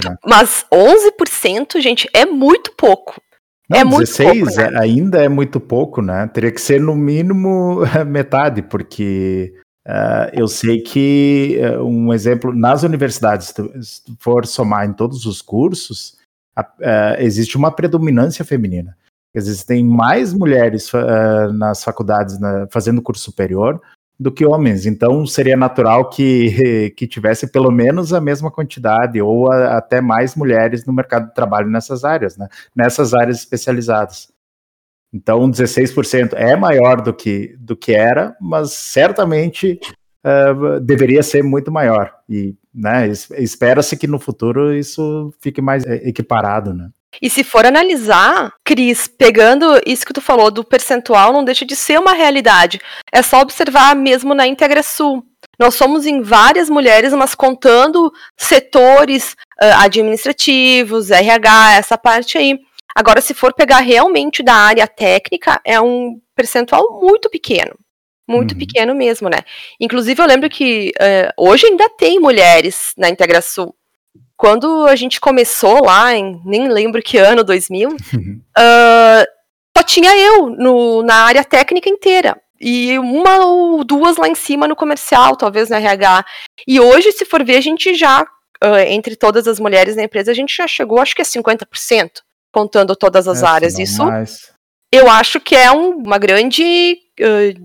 né? 0.09 0.17
mas 0.25 0.65
11%, 0.73 1.81
gente, 1.81 2.09
é 2.15 2.25
muito 2.25 2.73
pouco. 2.77 3.21
Não, 3.69 3.79
é 3.79 3.85
16 3.85 4.39
muito 4.39 4.55
pouco, 4.55 4.61
né? 4.61 4.81
ainda 4.81 5.23
é 5.23 5.29
muito 5.29 5.61
pouco, 5.61 6.03
né? 6.03 6.27
Teria 6.29 6.53
que 6.53 6.61
ser 6.61 6.81
no 6.81 6.95
mínimo 6.95 7.81
metade, 8.07 8.63
porque 8.63 9.53
uh, 9.87 10.31
eu 10.33 10.49
sei 10.49 10.81
que 10.81 11.59
uh, 11.61 11.83
um 11.85 12.13
exemplo 12.13 12.55
nas 12.55 12.85
universidades, 12.85 13.49
se 13.49 13.55
tu 14.05 14.17
for 14.19 14.47
somar 14.47 14.87
em 14.87 14.93
todos 14.93 15.27
os 15.27 15.43
cursos, 15.43 16.17
uh, 16.61 17.17
existe 17.19 17.57
uma 17.57 17.71
predominância 17.71 18.45
feminina. 18.45 18.97
Existem 19.35 19.85
mais 19.85 20.35
mulheres 20.35 20.93
uh, 20.93 21.53
nas 21.55 21.83
faculdades 21.83 22.39
na, 22.39 22.67
fazendo 22.71 23.01
curso 23.01 23.25
superior 23.25 23.81
do 24.19 24.31
que 24.31 24.47
homens. 24.47 24.87
Então 24.87 25.27
seria 25.27 25.57
natural 25.57 26.11
que, 26.11 26.91
que 26.97 27.07
tivesse 27.07 27.51
pelo 27.51 27.71
menos 27.71 28.13
a 28.13 28.21
mesma 28.21 28.51
quantidade 28.51 29.21
ou 29.21 29.51
a, 29.51 29.79
até 29.79 30.01
mais 30.01 30.37
mulheres 30.37 30.85
no 30.85 30.93
mercado 30.93 31.29
de 31.29 31.35
trabalho 31.35 31.69
nessas 31.69 32.05
áreas, 32.05 32.37
né? 32.37 32.49
nessas 32.75 33.15
áreas 33.15 33.39
especializadas. 33.39 34.31
Então 35.13 35.51
16% 35.51 36.33
é 36.35 36.57
maior 36.57 37.03
do 37.03 37.13
que, 37.13 37.55
do 37.59 37.77
que 37.77 37.93
era, 37.93 38.35
mas 38.41 38.73
certamente 38.73 39.79
uh, 40.25 40.81
deveria 40.81 41.23
ser 41.23 41.43
muito 41.43 41.71
maior. 41.71 42.13
E 42.29 42.55
né, 42.75 43.09
espera-se 43.39 43.97
que 43.97 44.07
no 44.07 44.19
futuro 44.19 44.75
isso 44.75 45.33
fique 45.41 45.61
mais 45.61 45.85
é, 45.85 46.09
equiparado, 46.09 46.73
né? 46.73 46.89
E 47.21 47.29
se 47.29 47.45
for 47.45 47.67
analisar, 47.67 48.55
Cris, 48.65 49.07
pegando 49.07 49.79
isso 49.85 50.07
que 50.07 50.15
tu 50.15 50.21
falou 50.21 50.51
do 50.51 50.65
percentual, 50.65 51.33
não 51.33 51.45
deixa 51.45 51.65
de 51.65 51.77
ser 51.77 51.99
uma 51.99 52.15
realidade. 52.15 52.81
É 53.13 53.21
só 53.21 53.41
observar 53.43 53.95
mesmo 53.95 54.35
na 54.35 54.47
IntegraSul. 54.47 55.23
Nós 55.59 55.75
somos 55.75 56.07
em 56.07 56.23
várias 56.23 56.71
mulheres, 56.71 57.13
mas 57.13 57.35
contando 57.35 58.11
setores 58.37 59.33
uh, 59.63 59.67
administrativos, 59.81 61.11
RH, 61.11 61.75
essa 61.75 61.99
parte 61.99 62.39
aí. 62.39 62.59
Agora, 62.95 63.21
se 63.21 63.35
for 63.35 63.53
pegar 63.55 63.81
realmente 63.81 64.43
da 64.43 64.55
área 64.55 64.87
técnica, 64.87 65.61
é 65.65 65.81
um 65.81 66.19
percentual 66.35 67.01
muito 67.01 67.29
pequeno. 67.31 67.75
Muito 68.29 68.53
uhum. 68.53 68.59
pequeno 68.59 68.95
mesmo, 68.95 69.29
né? 69.29 69.39
Inclusive, 69.81 70.21
eu 70.21 70.27
lembro 70.27 70.49
que 70.49 70.93
uh, 71.01 71.33
hoje 71.37 71.67
ainda 71.67 71.89
tem 71.91 72.21
mulheres 72.21 72.93
na 72.97 73.09
Integração. 73.09 73.75
Quando 74.37 74.87
a 74.87 74.97
gente 74.97 75.21
começou 75.21 75.85
lá, 75.85 76.15
em 76.15 76.41
nem 76.45 76.69
lembro 76.69 77.03
que 77.03 77.19
ano, 77.19 77.45
2000, 77.45 77.89
uhum. 77.89 78.41
uh, 78.59 79.27
só 79.77 79.83
tinha 79.85 80.17
eu 80.17 80.51
no, 80.51 81.03
na 81.03 81.15
área 81.15 81.45
técnica 81.45 81.89
inteira. 81.89 82.37
E 82.61 82.97
uma 82.99 83.45
ou 83.45 83.83
duas 83.83 84.17
lá 84.17 84.29
em 84.29 84.37
cima 84.37 84.69
no 84.69 84.77
comercial, 84.77 85.37
talvez 85.37 85.69
no 85.69 85.77
RH. 85.77 86.25
E 86.67 86.79
hoje, 86.79 87.11
se 87.11 87.25
for 87.25 87.45
ver, 87.45 87.57
a 87.57 87.61
gente 87.61 87.93
já, 87.95 88.23
uh, 88.23 88.79
entre 88.87 89.17
todas 89.17 89.49
as 89.49 89.59
mulheres 89.59 89.97
na 89.97 90.05
empresa, 90.05 90.31
a 90.31 90.35
gente 90.35 90.55
já 90.55 90.69
chegou, 90.69 91.01
acho 91.01 91.15
que 91.15 91.23
é 91.23 91.25
50%, 91.25 92.21
contando 92.53 92.95
todas 92.95 93.27
as 93.27 93.43
é, 93.43 93.47
áreas. 93.47 93.79
Isso 93.81 94.05
mais. 94.05 94.52
Eu 94.93 95.09
acho 95.09 95.41
que 95.41 95.57
é 95.57 95.73
um, 95.73 95.97
uma 95.97 96.19
grande 96.19 96.99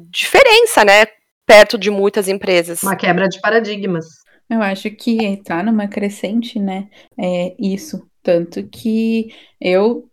diferença, 0.10 0.86
né? 0.86 1.06
Perto 1.46 1.78
de 1.78 1.92
muitas 1.92 2.28
empresas. 2.28 2.82
Uma 2.82 2.96
quebra 2.96 3.28
de 3.28 3.40
paradigmas. 3.42 4.06
Eu 4.50 4.62
acho 4.62 4.90
que 4.92 5.18
está 5.24 5.62
numa 5.62 5.88
crescente, 5.88 6.58
né? 6.58 6.88
É 7.20 7.54
isso. 7.60 8.08
Tanto 8.24 8.66
que 8.68 9.34
eu 9.60 10.10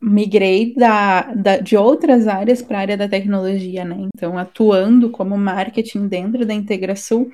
migrei 0.00 0.74
da, 0.74 1.32
da 1.34 1.56
de 1.58 1.76
outras 1.76 2.26
áreas 2.26 2.62
para 2.62 2.78
a 2.78 2.80
área 2.80 2.96
da 2.96 3.08
tecnologia, 3.08 3.84
né? 3.84 4.08
Então, 4.14 4.38
atuando 4.38 5.10
como 5.10 5.36
marketing 5.36 6.08
dentro 6.08 6.46
da 6.46 6.54
Integração, 6.54 7.30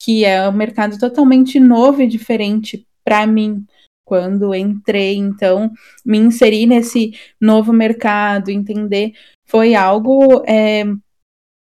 que 0.00 0.24
é 0.24 0.48
um 0.48 0.52
mercado 0.52 0.98
totalmente 0.98 1.58
novo 1.60 2.02
e 2.02 2.06
diferente 2.06 2.86
para 3.04 3.26
mim. 3.26 3.64
Quando 4.04 4.54
entrei, 4.54 5.16
então, 5.16 5.70
me 6.04 6.18
inseri 6.18 6.66
nesse 6.66 7.18
novo 7.40 7.72
mercado, 7.72 8.50
entender, 8.50 9.12
foi 9.46 9.74
algo 9.74 10.42
é, 10.46 10.84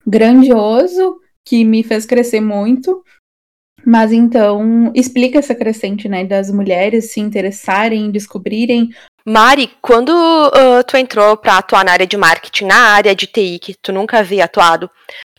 grandioso 0.07 1.21
que 1.45 1.64
me 1.64 1.83
fez 1.83 2.05
crescer 2.05 2.41
muito. 2.41 3.05
Mas 3.87 4.12
então, 4.12 4.91
explica 4.95 5.38
essa 5.38 5.55
crescente, 5.55 6.09
né, 6.09 6.25
das 6.25 6.50
mulheres 6.50 7.12
se 7.12 7.21
interessarem, 7.21 8.11
descobrirem. 8.11 8.91
Mari, 9.26 9.71
quando 9.81 10.11
uh, 10.11 10.83
tu 10.87 10.97
entrou 10.97 11.37
para 11.37 11.59
atuar 11.59 11.85
na 11.85 11.93
área 11.93 12.07
de 12.07 12.17
marketing, 12.17 12.67
na 12.67 12.95
área 12.95 13.14
de 13.14 13.26
TI, 13.26 13.59
que 13.59 13.75
tu 13.75 13.93
nunca 13.93 14.19
havia 14.19 14.45
atuado, 14.45 14.91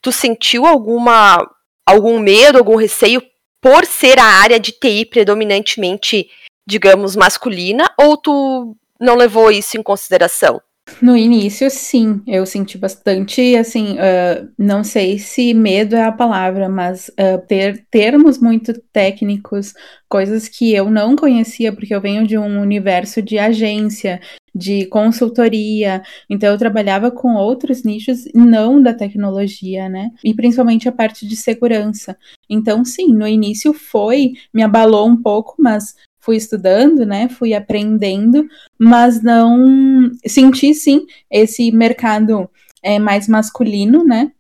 tu 0.02 0.12
sentiu 0.12 0.66
alguma 0.66 1.50
algum 1.88 2.20
medo, 2.20 2.58
algum 2.58 2.76
receio 2.76 3.22
por 3.62 3.86
ser 3.86 4.20
a 4.20 4.26
área 4.26 4.60
de 4.60 4.72
TI 4.72 5.06
predominantemente, 5.06 6.30
digamos, 6.68 7.16
masculina, 7.16 7.90
ou 7.98 8.18
tu 8.18 8.76
não 9.00 9.16
levou 9.16 9.52
isso 9.52 9.78
em 9.78 9.84
consideração? 9.84 10.62
No 11.02 11.18
início, 11.18 11.70
sim, 11.70 12.22
eu 12.28 12.46
senti 12.46 12.78
bastante, 12.78 13.56
assim, 13.56 13.94
uh, 13.94 14.48
não 14.58 14.84
sei 14.84 15.18
se 15.18 15.52
medo 15.54 15.96
é 15.96 16.04
a 16.04 16.12
palavra, 16.12 16.70
mas 16.70 17.10
uh, 17.10 17.44
ter 17.48 17.86
termos 17.90 18.38
muito 18.38 18.72
técnicos, 18.94 19.74
coisas 20.08 20.48
que 20.48 20.74
eu 20.74 20.90
não 20.92 21.16
conhecia, 21.16 21.74
porque 21.74 21.94
eu 21.94 22.00
venho 22.00 22.26
de 22.26 22.38
um 22.38 22.62
universo 22.62 23.20
de 23.22 23.40
agência, 23.40 24.22
de 24.54 24.86
consultoria, 24.86 26.02
então 26.30 26.54
eu 26.54 26.58
trabalhava 26.58 27.12
com 27.12 27.34
outros 27.34 27.84
nichos 27.84 28.24
não 28.34 28.82
da 28.82 28.94
tecnologia, 28.94 29.90
né? 29.90 30.12
E 30.24 30.34
principalmente 30.34 30.88
a 30.88 30.94
parte 30.94 31.28
de 31.28 31.36
segurança. 31.36 32.16
Então, 32.50 32.86
sim, 32.86 33.08
no 33.08 33.28
início 33.28 33.74
foi, 33.74 34.34
me 34.54 34.64
abalou 34.64 35.10
um 35.10 35.22
pouco, 35.22 35.56
mas 35.60 35.96
fui 36.26 36.36
estudando, 36.38 37.06
né? 37.06 37.30
Fui 37.30 37.54
aprendendo, 37.54 38.48
mas 38.80 39.22
não 39.22 40.12
senti 40.26 40.74
sim 40.74 41.06
esse 41.30 41.72
mercado 41.72 42.50
é, 42.84 42.98
mais 42.98 43.28
masculino, 43.28 44.04
né? 44.04 44.32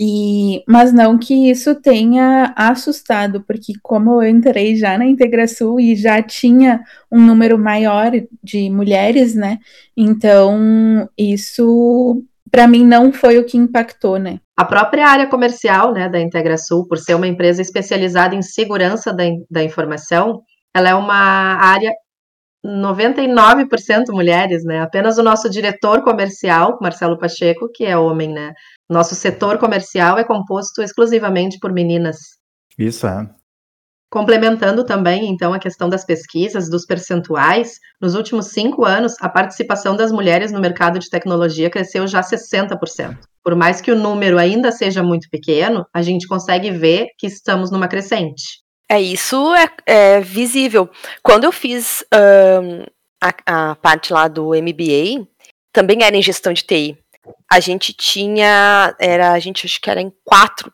E, 0.00 0.64
mas 0.66 0.92
não 0.92 1.16
que 1.16 1.50
isso 1.50 1.74
tenha 1.76 2.52
assustado, 2.56 3.44
porque 3.46 3.74
como 3.80 4.20
eu 4.20 4.28
entrei 4.28 4.74
já 4.74 4.98
na 4.98 5.06
Integração 5.06 5.78
e 5.78 5.94
já 5.94 6.20
tinha 6.20 6.82
um 7.12 7.20
número 7.20 7.56
maior 7.56 8.10
de 8.42 8.68
mulheres, 8.70 9.34
né? 9.34 9.58
Então 9.96 11.08
isso 11.16 12.24
para 12.50 12.66
mim 12.66 12.84
não 12.84 13.12
foi 13.12 13.38
o 13.38 13.44
que 13.44 13.56
impactou, 13.56 14.18
né? 14.18 14.40
A 14.56 14.64
própria 14.64 15.08
área 15.08 15.26
comercial, 15.26 15.92
né, 15.92 16.08
da 16.08 16.20
Integração, 16.20 16.86
por 16.86 16.98
ser 16.98 17.14
uma 17.14 17.26
empresa 17.26 17.60
especializada 17.60 18.36
em 18.36 18.42
segurança 18.42 19.12
da, 19.12 19.24
da 19.50 19.64
informação, 19.64 20.42
ela 20.74 20.88
é 20.88 20.94
uma 20.94 21.14
área 21.14 21.92
99% 22.64 24.04
mulheres, 24.08 24.64
né? 24.64 24.80
Apenas 24.80 25.18
o 25.18 25.22
nosso 25.22 25.50
diretor 25.50 26.02
comercial, 26.02 26.78
Marcelo 26.80 27.18
Pacheco, 27.18 27.68
que 27.72 27.84
é 27.84 27.96
homem, 27.96 28.32
né? 28.32 28.52
Nosso 28.88 29.14
setor 29.14 29.58
comercial 29.58 30.18
é 30.18 30.24
composto 30.24 30.82
exclusivamente 30.82 31.58
por 31.58 31.72
meninas. 31.72 32.16
Isso 32.78 33.06
é. 33.06 33.28
Complementando 34.10 34.84
também, 34.84 35.28
então, 35.28 35.52
a 35.52 35.58
questão 35.58 35.88
das 35.88 36.04
pesquisas, 36.04 36.70
dos 36.70 36.86
percentuais, 36.86 37.78
nos 38.00 38.14
últimos 38.14 38.46
cinco 38.46 38.84
anos, 38.84 39.14
a 39.20 39.28
participação 39.28 39.96
das 39.96 40.12
mulheres 40.12 40.52
no 40.52 40.60
mercado 40.60 40.98
de 40.98 41.10
tecnologia 41.10 41.68
cresceu 41.68 42.06
já 42.06 42.20
60%. 42.20 43.18
Por 43.42 43.56
mais 43.56 43.80
que 43.80 43.90
o 43.90 43.96
número 43.96 44.38
ainda 44.38 44.70
seja 44.70 45.02
muito 45.02 45.28
pequeno, 45.28 45.84
a 45.92 46.00
gente 46.00 46.28
consegue 46.28 46.70
ver 46.70 47.08
que 47.18 47.26
estamos 47.26 47.70
numa 47.72 47.88
crescente. 47.88 48.63
É, 48.94 49.00
isso 49.00 49.52
é, 49.56 49.68
é 49.86 50.20
visível. 50.20 50.88
Quando 51.20 51.42
eu 51.42 51.50
fiz 51.50 52.04
um, 52.62 52.84
a, 53.20 53.70
a, 53.70 53.74
parte 53.74 54.12
lá 54.12 54.28
do 54.28 54.50
MBA, 54.50 55.26
também 55.72 56.04
era 56.04 56.16
em 56.16 56.22
gestão 56.22 56.52
de 56.52 56.62
TI. 56.62 56.96
A 57.50 57.58
gente 57.58 57.92
tinha, 57.92 58.94
era, 59.00 59.32
a 59.32 59.38
gente 59.40 59.66
acho 59.66 59.80
que 59.80 59.90
era 59.90 60.00
em 60.00 60.12
quatro 60.24 60.72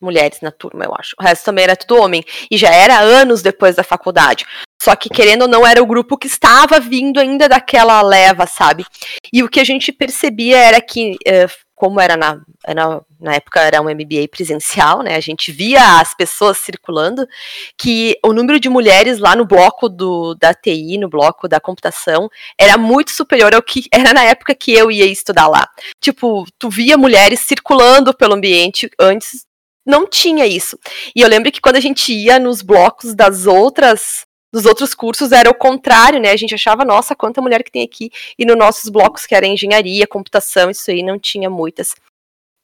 mulheres 0.00 0.40
na 0.40 0.50
turma, 0.50 0.86
eu 0.86 0.94
acho. 0.94 1.14
O 1.20 1.22
resto 1.22 1.44
também 1.44 1.64
era 1.64 1.76
tudo 1.76 2.00
homem. 2.00 2.24
E 2.50 2.56
já 2.56 2.70
era 2.70 3.00
anos 3.00 3.42
depois 3.42 3.76
da 3.76 3.84
faculdade. 3.84 4.46
Só 4.80 4.96
que, 4.96 5.10
querendo 5.10 5.42
ou 5.42 5.48
não, 5.48 5.66
era 5.66 5.82
o 5.82 5.86
grupo 5.86 6.16
que 6.16 6.26
estava 6.26 6.80
vindo 6.80 7.20
ainda 7.20 7.50
daquela 7.50 8.00
leva, 8.00 8.46
sabe? 8.46 8.86
E 9.30 9.42
o 9.42 9.48
que 9.48 9.60
a 9.60 9.64
gente 9.64 9.92
percebia 9.92 10.56
era 10.56 10.80
que, 10.80 11.16
eh, 11.26 11.48
como 11.76 12.00
era 12.00 12.16
na, 12.16 12.40
era, 12.66 13.02
na 13.20 13.34
época 13.34 13.60
era 13.60 13.82
um 13.82 13.84
MBA 13.84 14.26
presencial, 14.30 15.02
né? 15.02 15.14
A 15.14 15.20
gente 15.20 15.52
via 15.52 16.00
as 16.00 16.14
pessoas 16.14 16.56
circulando, 16.56 17.28
que 17.76 18.18
o 18.24 18.32
número 18.32 18.58
de 18.58 18.70
mulheres 18.70 19.18
lá 19.18 19.36
no 19.36 19.44
bloco 19.44 19.86
do, 19.86 20.34
da 20.34 20.54
TI, 20.54 20.96
no 20.96 21.08
bloco 21.08 21.46
da 21.46 21.60
computação, 21.60 22.30
era 22.58 22.78
muito 22.78 23.10
superior 23.10 23.54
ao 23.54 23.62
que 23.62 23.84
era 23.92 24.14
na 24.14 24.24
época 24.24 24.54
que 24.54 24.72
eu 24.72 24.90
ia 24.90 25.04
estudar 25.04 25.48
lá. 25.48 25.68
Tipo, 26.00 26.46
tu 26.58 26.70
via 26.70 26.96
mulheres 26.96 27.40
circulando 27.40 28.14
pelo 28.14 28.34
ambiente 28.34 28.90
antes. 28.98 29.44
Não 29.84 30.08
tinha 30.08 30.46
isso. 30.46 30.78
E 31.14 31.20
eu 31.20 31.28
lembro 31.28 31.52
que 31.52 31.60
quando 31.60 31.76
a 31.76 31.80
gente 31.80 32.12
ia 32.12 32.40
nos 32.40 32.62
blocos 32.62 33.14
das 33.14 33.46
outras 33.46 34.25
dos 34.56 34.64
outros 34.64 34.94
cursos 34.94 35.32
era 35.32 35.50
o 35.50 35.54
contrário, 35.54 36.18
né? 36.18 36.30
A 36.30 36.36
gente 36.36 36.54
achava, 36.54 36.82
nossa, 36.82 37.14
quanta 37.14 37.42
mulher 37.42 37.62
que 37.62 37.70
tem 37.70 37.82
aqui. 37.82 38.10
E 38.38 38.46
nos 38.46 38.56
nossos 38.56 38.88
blocos, 38.88 39.26
que 39.26 39.34
era 39.34 39.46
engenharia, 39.46 40.06
computação, 40.06 40.70
isso 40.70 40.90
aí 40.90 41.02
não 41.02 41.18
tinha 41.18 41.50
muitas. 41.50 41.94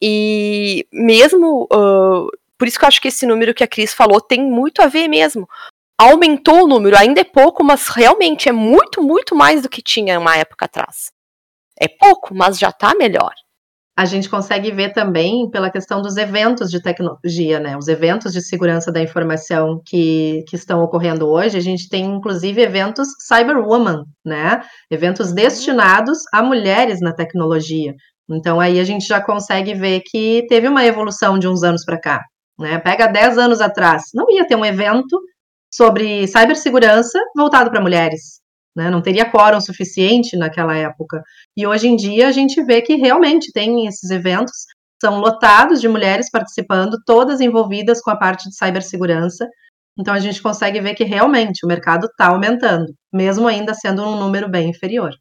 E 0.01 0.87
mesmo. 0.91 1.67
Uh, 1.71 2.27
por 2.57 2.67
isso 2.67 2.79
que 2.79 2.85
eu 2.85 2.87
acho 2.87 2.99
que 2.99 3.09
esse 3.09 3.27
número 3.27 3.53
que 3.53 3.63
a 3.63 3.67
Cris 3.67 3.93
falou 3.93 4.19
tem 4.19 4.41
muito 4.41 4.81
a 4.81 4.87
ver 4.87 5.07
mesmo. 5.07 5.47
Aumentou 5.99 6.63
o 6.63 6.67
número, 6.67 6.97
ainda 6.97 7.21
é 7.21 7.23
pouco, 7.23 7.63
mas 7.63 7.87
realmente 7.87 8.49
é 8.49 8.51
muito, 8.51 9.03
muito 9.03 9.35
mais 9.35 9.61
do 9.61 9.69
que 9.69 9.81
tinha 9.81 10.19
uma 10.19 10.35
época 10.35 10.65
atrás. 10.65 11.11
É 11.79 11.87
pouco, 11.87 12.33
mas 12.33 12.57
já 12.57 12.71
tá 12.71 12.95
melhor 12.95 13.33
a 13.95 14.05
gente 14.05 14.27
consegue 14.27 14.71
ver 14.71 14.91
também 14.91 15.49
pela 15.51 15.69
questão 15.69 16.01
dos 16.01 16.17
eventos 16.17 16.71
de 16.71 16.81
tecnologia, 16.81 17.59
né? 17.59 17.77
Os 17.77 17.87
eventos 17.87 18.33
de 18.33 18.41
segurança 18.41 18.91
da 18.91 19.01
informação 19.01 19.79
que, 19.85 20.43
que 20.47 20.55
estão 20.55 20.81
ocorrendo 20.81 21.27
hoje. 21.27 21.57
A 21.57 21.61
gente 21.61 21.87
tem, 21.87 22.03
inclusive, 22.05 22.59
eventos 22.59 23.07
Cyberwoman, 23.27 24.03
né? 24.25 24.61
Eventos 24.89 25.31
destinados 25.31 26.19
a 26.33 26.41
mulheres 26.41 27.01
na 27.01 27.13
tecnologia. 27.13 27.93
Então, 28.29 28.59
aí 28.59 28.79
a 28.79 28.83
gente 28.83 29.05
já 29.05 29.21
consegue 29.21 29.75
ver 29.75 30.01
que 30.01 30.45
teve 30.49 30.67
uma 30.67 30.83
evolução 30.85 31.37
de 31.37 31.47
uns 31.47 31.61
anos 31.61 31.85
para 31.85 31.99
cá. 31.99 32.21
Né? 32.57 32.79
Pega 32.79 33.07
10 33.07 33.37
anos 33.37 33.61
atrás, 33.61 34.03
não 34.13 34.25
ia 34.31 34.47
ter 34.47 34.55
um 34.55 34.65
evento 34.65 35.19
sobre 35.71 36.27
cibersegurança 36.27 37.19
voltado 37.35 37.69
para 37.69 37.81
mulheres 37.81 38.42
né? 38.75 38.89
Não 38.89 39.01
teria 39.01 39.29
quórum 39.29 39.61
suficiente 39.61 40.37
naquela 40.37 40.75
época. 40.75 41.21
E 41.55 41.65
hoje 41.65 41.87
em 41.87 41.95
dia 41.95 42.27
a 42.27 42.31
gente 42.31 42.61
vê 42.63 42.81
que 42.81 42.95
realmente 42.95 43.51
tem 43.51 43.87
esses 43.87 44.09
eventos, 44.09 44.65
são 45.01 45.19
lotados 45.19 45.81
de 45.81 45.87
mulheres 45.87 46.29
participando, 46.31 46.97
todas 47.05 47.41
envolvidas 47.41 48.01
com 48.01 48.11
a 48.11 48.15
parte 48.15 48.49
de 48.49 48.55
cibersegurança. 48.55 49.47
Então 49.99 50.13
a 50.13 50.19
gente 50.19 50.41
consegue 50.41 50.79
ver 50.79 50.95
que 50.95 51.03
realmente 51.03 51.65
o 51.65 51.67
mercado 51.67 52.05
está 52.07 52.27
aumentando, 52.27 52.93
mesmo 53.11 53.47
ainda 53.47 53.73
sendo 53.73 54.01
um 54.03 54.17
número 54.17 54.49
bem 54.49 54.69
inferior. 54.69 55.13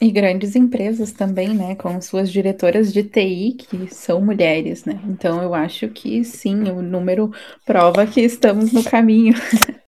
E 0.00 0.12
grandes 0.12 0.54
empresas 0.54 1.10
também, 1.10 1.48
né, 1.48 1.74
com 1.74 2.00
suas 2.00 2.30
diretoras 2.30 2.92
de 2.92 3.02
TI 3.02 3.56
que 3.58 3.92
são 3.92 4.20
mulheres, 4.20 4.84
né? 4.84 5.00
Então 5.04 5.42
eu 5.42 5.54
acho 5.54 5.88
que 5.88 6.22
sim, 6.22 6.70
o 6.70 6.80
número 6.80 7.32
prova 7.66 8.06
que 8.06 8.20
estamos 8.20 8.72
no 8.72 8.84
caminho. 8.84 9.34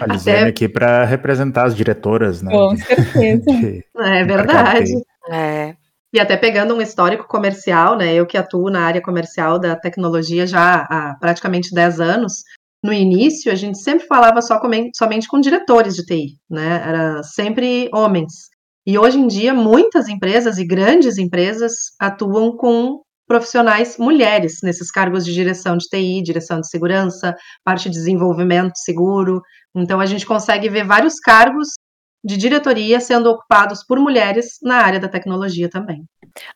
A 0.00 0.06
Lisiane 0.06 0.40
Até... 0.40 0.48
aqui 0.48 0.68
para 0.68 1.04
representar 1.04 1.64
as 1.64 1.74
diretoras, 1.74 2.42
né? 2.42 2.52
Com 2.52 2.76
certeza. 2.76 3.44
De, 3.50 3.84
é 3.98 4.24
verdade. 4.24 4.92
É. 5.30 5.74
E 6.12 6.20
até 6.20 6.36
pegando 6.36 6.74
um 6.74 6.82
histórico 6.82 7.26
comercial, 7.26 7.96
né? 7.96 8.12
Eu 8.14 8.26
que 8.26 8.36
atuo 8.36 8.70
na 8.70 8.82
área 8.82 9.00
comercial 9.00 9.58
da 9.58 9.74
tecnologia 9.74 10.46
já 10.46 10.82
há 10.82 11.16
praticamente 11.18 11.74
10 11.74 12.00
anos. 12.00 12.42
No 12.84 12.92
início, 12.92 13.50
a 13.50 13.54
gente 13.54 13.78
sempre 13.78 14.06
falava 14.06 14.42
só 14.42 14.60
com, 14.60 14.68
somente 14.94 15.28
com 15.28 15.40
diretores 15.40 15.94
de 15.94 16.04
TI, 16.04 16.38
né? 16.50 16.82
Era 16.86 17.22
sempre 17.22 17.88
homens. 17.94 18.50
E 18.86 18.98
hoje 18.98 19.18
em 19.18 19.26
dia, 19.26 19.54
muitas 19.54 20.08
empresas 20.08 20.58
e 20.58 20.66
grandes 20.66 21.16
empresas 21.16 21.72
atuam 21.98 22.56
com 22.56 23.00
profissionais 23.32 23.96
mulheres 23.96 24.58
nesses 24.62 24.90
cargos 24.90 25.24
de 25.24 25.32
direção 25.32 25.78
de 25.78 25.88
TI, 25.88 26.20
direção 26.22 26.60
de 26.60 26.68
segurança, 26.68 27.34
parte 27.64 27.88
de 27.88 27.94
desenvolvimento 27.94 28.76
seguro. 28.76 29.40
Então 29.74 29.98
a 29.98 30.04
gente 30.04 30.26
consegue 30.26 30.68
ver 30.68 30.84
vários 30.84 31.18
cargos 31.18 31.68
de 32.22 32.36
diretoria 32.36 33.00
sendo 33.00 33.30
ocupados 33.30 33.82
por 33.82 33.98
mulheres 33.98 34.58
na 34.62 34.76
área 34.76 35.00
da 35.00 35.08
tecnologia 35.08 35.70
também. 35.70 36.04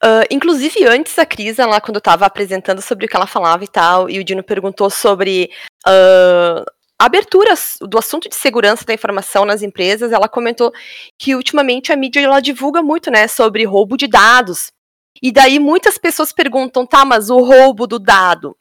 Uh, 0.04 0.28
inclusive, 0.30 0.86
antes 0.86 1.18
a 1.18 1.24
Cris, 1.24 1.56
lá 1.56 1.80
quando 1.80 1.96
estava 1.96 2.26
apresentando 2.26 2.82
sobre 2.82 3.06
o 3.06 3.08
que 3.08 3.16
ela 3.16 3.26
falava 3.26 3.64
e 3.64 3.68
tal, 3.68 4.10
e 4.10 4.18
o 4.18 4.24
Dino 4.24 4.42
perguntou 4.42 4.90
sobre 4.90 5.50
uh, 5.88 6.62
aberturas 6.98 7.78
do 7.80 7.96
assunto 7.96 8.28
de 8.28 8.34
segurança 8.34 8.84
da 8.84 8.92
informação 8.92 9.46
nas 9.46 9.62
empresas, 9.62 10.12
ela 10.12 10.28
comentou 10.28 10.70
que 11.18 11.34
ultimamente 11.34 11.90
a 11.90 11.96
mídia 11.96 12.20
ela 12.20 12.40
divulga 12.40 12.82
muito, 12.82 13.10
né, 13.10 13.26
sobre 13.26 13.64
roubo 13.64 13.96
de 13.96 14.06
dados. 14.06 14.75
E 15.22 15.32
daí 15.32 15.58
muitas 15.58 15.98
pessoas 15.98 16.32
perguntam, 16.32 16.86
tá, 16.86 17.04
mas 17.04 17.30
o 17.30 17.38
roubo 17.38 17.86
do 17.86 17.98
dado, 17.98 18.56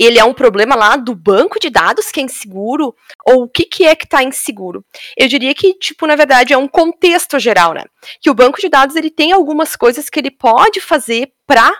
ele 0.00 0.18
é 0.18 0.24
um 0.24 0.32
problema 0.32 0.74
lá 0.74 0.96
do 0.96 1.14
banco 1.14 1.60
de 1.60 1.68
dados 1.68 2.10
que 2.10 2.20
é 2.20 2.22
inseguro? 2.22 2.94
Ou 3.26 3.42
o 3.42 3.48
que, 3.48 3.64
que 3.66 3.84
é 3.84 3.94
que 3.94 4.04
está 4.04 4.22
inseguro? 4.22 4.82
Eu 5.14 5.28
diria 5.28 5.54
que, 5.54 5.74
tipo, 5.74 6.06
na 6.06 6.16
verdade, 6.16 6.54
é 6.54 6.56
um 6.56 6.66
contexto 6.66 7.38
geral, 7.38 7.74
né? 7.74 7.84
Que 8.18 8.30
o 8.30 8.34
banco 8.34 8.58
de 8.58 8.70
dados 8.70 8.96
ele 8.96 9.10
tem 9.10 9.30
algumas 9.32 9.76
coisas 9.76 10.08
que 10.08 10.18
ele 10.18 10.30
pode 10.30 10.80
fazer 10.80 11.32
para 11.46 11.70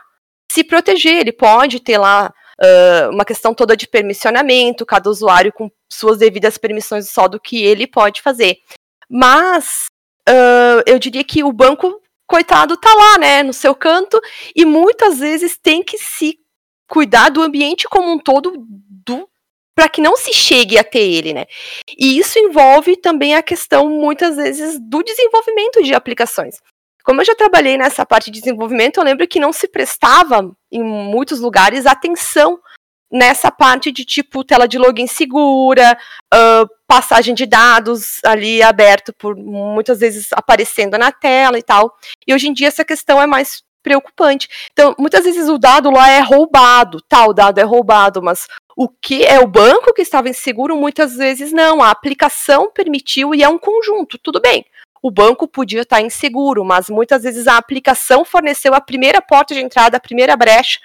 se 0.52 0.62
proteger. 0.62 1.14
Ele 1.14 1.32
pode 1.32 1.80
ter 1.80 1.96
lá 1.96 2.30
uh, 2.60 3.10
uma 3.10 3.24
questão 3.24 3.54
toda 3.54 3.74
de 3.74 3.88
permissionamento, 3.88 4.84
cada 4.84 5.08
usuário 5.08 5.50
com 5.50 5.70
suas 5.90 6.18
devidas 6.18 6.58
permissões 6.58 7.08
só 7.08 7.26
do 7.26 7.40
que 7.40 7.62
ele 7.62 7.86
pode 7.86 8.20
fazer. 8.20 8.58
Mas 9.08 9.86
uh, 10.28 10.82
eu 10.86 10.98
diria 10.98 11.24
que 11.24 11.42
o 11.42 11.52
banco, 11.52 12.02
coitado, 12.30 12.76
tá 12.76 12.94
lá, 12.94 13.18
né, 13.18 13.42
no 13.42 13.52
seu 13.52 13.74
canto, 13.74 14.20
e 14.54 14.64
muitas 14.64 15.18
vezes 15.18 15.58
tem 15.60 15.82
que 15.82 15.98
se 15.98 16.38
cuidar 16.88 17.28
do 17.28 17.42
ambiente 17.42 17.88
como 17.88 18.08
um 18.08 18.18
todo 18.20 18.54
do 18.56 19.28
para 19.74 19.88
que 19.88 20.00
não 20.00 20.16
se 20.16 20.32
chegue 20.32 20.78
até 20.78 20.98
ele, 20.98 21.32
né? 21.32 21.46
E 21.98 22.18
isso 22.18 22.38
envolve 22.38 22.96
também 22.96 23.34
a 23.34 23.42
questão 23.42 23.88
muitas 23.88 24.36
vezes 24.36 24.78
do 24.78 25.02
desenvolvimento 25.02 25.82
de 25.82 25.94
aplicações. 25.94 26.56
Como 27.02 27.20
eu 27.20 27.24
já 27.24 27.34
trabalhei 27.34 27.76
nessa 27.76 28.04
parte 28.04 28.30
de 28.30 28.40
desenvolvimento, 28.40 28.98
eu 28.98 29.04
lembro 29.04 29.26
que 29.26 29.40
não 29.40 29.52
se 29.52 29.66
prestava 29.66 30.54
em 30.70 30.82
muitos 30.82 31.40
lugares 31.40 31.86
atenção 31.86 32.60
nessa 33.10 33.50
parte 33.50 33.90
de 33.90 34.04
tipo 34.04 34.44
tela 34.44 34.68
de 34.68 34.78
login 34.78 35.06
segura, 35.06 35.98
uh, 36.32 36.68
passagem 36.86 37.34
de 37.34 37.46
dados 37.46 38.20
ali 38.24 38.62
aberto 38.62 39.12
por 39.12 39.36
muitas 39.36 39.98
vezes 40.00 40.28
aparecendo 40.32 40.96
na 40.96 41.10
tela 41.10 41.58
e 41.58 41.62
tal. 41.62 41.96
E 42.26 42.32
hoje 42.32 42.48
em 42.48 42.52
dia 42.52 42.68
essa 42.68 42.84
questão 42.84 43.20
é 43.20 43.26
mais 43.26 43.62
preocupante. 43.82 44.48
Então, 44.72 44.94
muitas 44.98 45.24
vezes 45.24 45.48
o 45.48 45.58
dado 45.58 45.90
lá 45.90 46.10
é 46.10 46.20
roubado, 46.20 47.00
tal, 47.08 47.26
tá, 47.26 47.30
o 47.30 47.32
dado 47.32 47.58
é 47.58 47.62
roubado, 47.62 48.22
mas 48.22 48.46
o 48.76 48.88
que 48.88 49.24
é 49.24 49.40
o 49.40 49.46
banco 49.46 49.92
que 49.94 50.02
estava 50.02 50.28
inseguro, 50.28 50.76
muitas 50.76 51.16
vezes 51.16 51.52
não. 51.52 51.82
A 51.82 51.90
aplicação 51.90 52.70
permitiu 52.70 53.34
e 53.34 53.42
é 53.42 53.48
um 53.48 53.58
conjunto, 53.58 54.18
tudo 54.18 54.40
bem. 54.40 54.64
O 55.02 55.10
banco 55.10 55.48
podia 55.48 55.80
estar 55.80 56.02
inseguro, 56.02 56.62
mas 56.62 56.90
muitas 56.90 57.22
vezes 57.22 57.46
a 57.46 57.56
aplicação 57.56 58.22
forneceu 58.22 58.74
a 58.74 58.80
primeira 58.82 59.22
porta 59.22 59.54
de 59.54 59.60
entrada, 59.60 59.96
a 59.96 60.00
primeira 60.00 60.36
brecha 60.36 60.78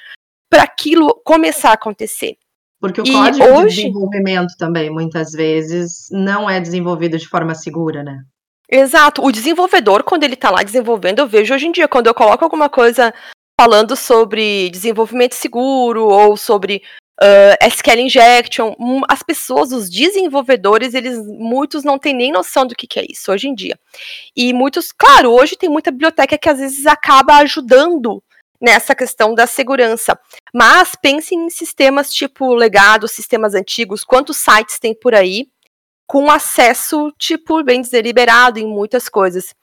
para 0.55 0.63
aquilo 0.63 1.13
começar 1.25 1.71
a 1.71 1.74
acontecer. 1.74 2.38
Porque 2.79 3.01
o 3.01 3.05
e 3.05 3.12
código 3.12 3.45
hoje... 3.45 3.75
de 3.75 3.81
desenvolvimento 3.88 4.55
também, 4.57 4.89
muitas 4.89 5.31
vezes, 5.33 6.07
não 6.09 6.50
é 6.50 6.62
desenvolvido 6.62 7.17
de 7.17 7.27
forma 7.27 7.53
segura, 7.53 8.01
né? 8.03 8.21
Exato. 8.71 9.21
O 9.21 9.33
desenvolvedor, 9.33 10.03
quando 10.03 10.24
ele 10.24 10.35
está 10.35 10.50
lá 10.50 10.63
desenvolvendo, 10.63 11.19
eu 11.19 11.27
vejo 11.27 11.53
hoje 11.53 11.67
em 11.67 11.74
dia, 11.74 11.89
quando 11.89 12.07
eu 12.07 12.13
coloco 12.13 12.45
alguma 12.45 12.69
coisa 12.69 13.13
falando 13.59 13.97
sobre 13.97 14.69
desenvolvimento 14.69 15.33
seguro 15.33 16.07
ou 16.07 16.38
sobre 16.38 16.81
uh, 17.21 17.67
SQL 17.67 18.00
injection, 18.00 18.74
hum, 18.79 19.01
as 19.09 19.21
pessoas, 19.21 19.74
os 19.74 19.89
desenvolvedores, 19.89 20.93
eles 20.93 21.17
muitos 21.27 21.83
não 21.83 22.00
têm 22.00 22.13
nem 22.13 22.31
noção 22.31 22.65
do 22.65 22.75
que, 22.75 22.88
que 22.88 23.00
é 23.00 23.05
isso 23.09 23.29
hoje 23.29 23.50
em 23.50 23.53
dia. 23.53 23.77
E 24.33 24.53
muitos, 24.53 24.93
claro, 24.93 25.31
hoje 25.31 25.57
tem 25.57 25.69
muita 25.69 25.91
biblioteca 25.91 26.38
que 26.38 26.50
às 26.50 26.59
vezes 26.59 26.85
acaba 26.85 27.35
ajudando 27.39 28.24
nessa 28.65 28.95
questão 28.95 29.36
da 29.36 29.45
segurança. 29.45 30.19
Mas 30.51 30.93
pense 31.00 31.36
em 31.36 31.51
sistemas 31.51 32.12
tipo 32.12 32.55
legado, 32.55 33.07
sistemas 33.07 33.53
antigos, 33.53 34.03
quantos 34.03 34.38
sites 34.38 34.79
tem 34.79 34.93
por 34.93 35.13
aí 35.13 35.48
com 36.07 36.29
acesso, 36.29 37.11
tipo, 37.18 37.63
bem 37.63 37.81
dizer, 37.81 38.03
liberado 38.03 38.59
em 38.59 38.68
muitas 38.68 39.07
coisas. 39.07 39.53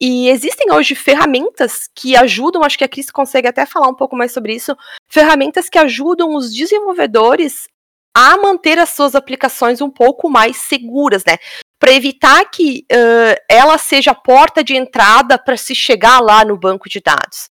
E 0.00 0.28
existem 0.28 0.72
hoje 0.72 0.94
ferramentas 0.94 1.88
que 1.94 2.16
ajudam, 2.16 2.64
acho 2.64 2.78
que 2.78 2.84
a 2.84 2.88
Cris 2.88 3.10
consegue 3.10 3.46
até 3.46 3.66
falar 3.66 3.88
um 3.88 3.94
pouco 3.94 4.16
mais 4.16 4.32
sobre 4.32 4.54
isso, 4.54 4.74
ferramentas 5.08 5.68
que 5.68 5.78
ajudam 5.78 6.34
os 6.34 6.52
desenvolvedores 6.52 7.68
a 8.16 8.36
manter 8.36 8.78
as 8.78 8.90
suas 8.90 9.14
aplicações 9.14 9.80
um 9.80 9.90
pouco 9.90 10.28
mais 10.28 10.56
seguras, 10.56 11.22
né? 11.24 11.36
Para 11.78 11.92
evitar 11.92 12.44
que 12.50 12.84
uh, 12.90 13.40
ela 13.48 13.78
seja 13.78 14.12
a 14.12 14.14
porta 14.14 14.64
de 14.64 14.74
entrada 14.74 15.38
para 15.38 15.56
se 15.56 15.74
chegar 15.74 16.20
lá 16.20 16.44
no 16.44 16.58
banco 16.58 16.88
de 16.88 17.00
dados. 17.00 17.48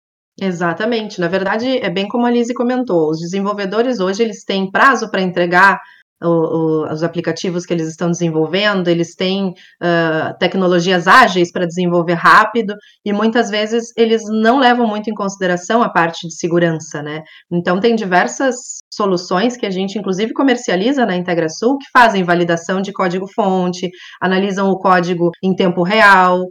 Exatamente. 0.42 1.20
Na 1.20 1.28
verdade, 1.28 1.78
é 1.78 1.88
bem 1.88 2.08
como 2.08 2.26
a 2.26 2.30
Lizzie 2.30 2.52
comentou. 2.52 3.10
Os 3.10 3.20
desenvolvedores 3.20 4.00
hoje 4.00 4.24
eles 4.24 4.44
têm 4.44 4.68
prazo 4.68 5.08
para 5.08 5.22
entregar 5.22 5.80
o, 6.20 6.28
o, 6.28 6.92
os 6.92 7.04
aplicativos 7.04 7.64
que 7.64 7.72
eles 7.72 7.88
estão 7.88 8.10
desenvolvendo, 8.10 8.88
eles 8.88 9.14
têm 9.14 9.50
uh, 9.50 10.36
tecnologias 10.38 11.06
ágeis 11.06 11.52
para 11.52 11.66
desenvolver 11.66 12.14
rápido, 12.14 12.74
e 13.04 13.12
muitas 13.12 13.50
vezes 13.50 13.92
eles 13.96 14.22
não 14.28 14.58
levam 14.58 14.86
muito 14.86 15.10
em 15.10 15.14
consideração 15.14 15.82
a 15.82 15.88
parte 15.88 16.26
de 16.26 16.34
segurança, 16.34 17.02
né? 17.02 17.22
Então, 17.50 17.78
tem 17.78 17.94
diversas 17.94 18.56
soluções 18.92 19.56
que 19.56 19.66
a 19.66 19.70
gente, 19.70 19.98
inclusive, 19.98 20.32
comercializa 20.32 21.06
na 21.06 21.16
IntegraSul, 21.16 21.78
que 21.78 21.86
fazem 21.92 22.24
validação 22.24 22.80
de 22.80 22.92
código-fonte, 22.92 23.88
analisam 24.20 24.70
o 24.70 24.78
código 24.78 25.30
em 25.42 25.54
tempo 25.54 25.82
real, 25.82 26.44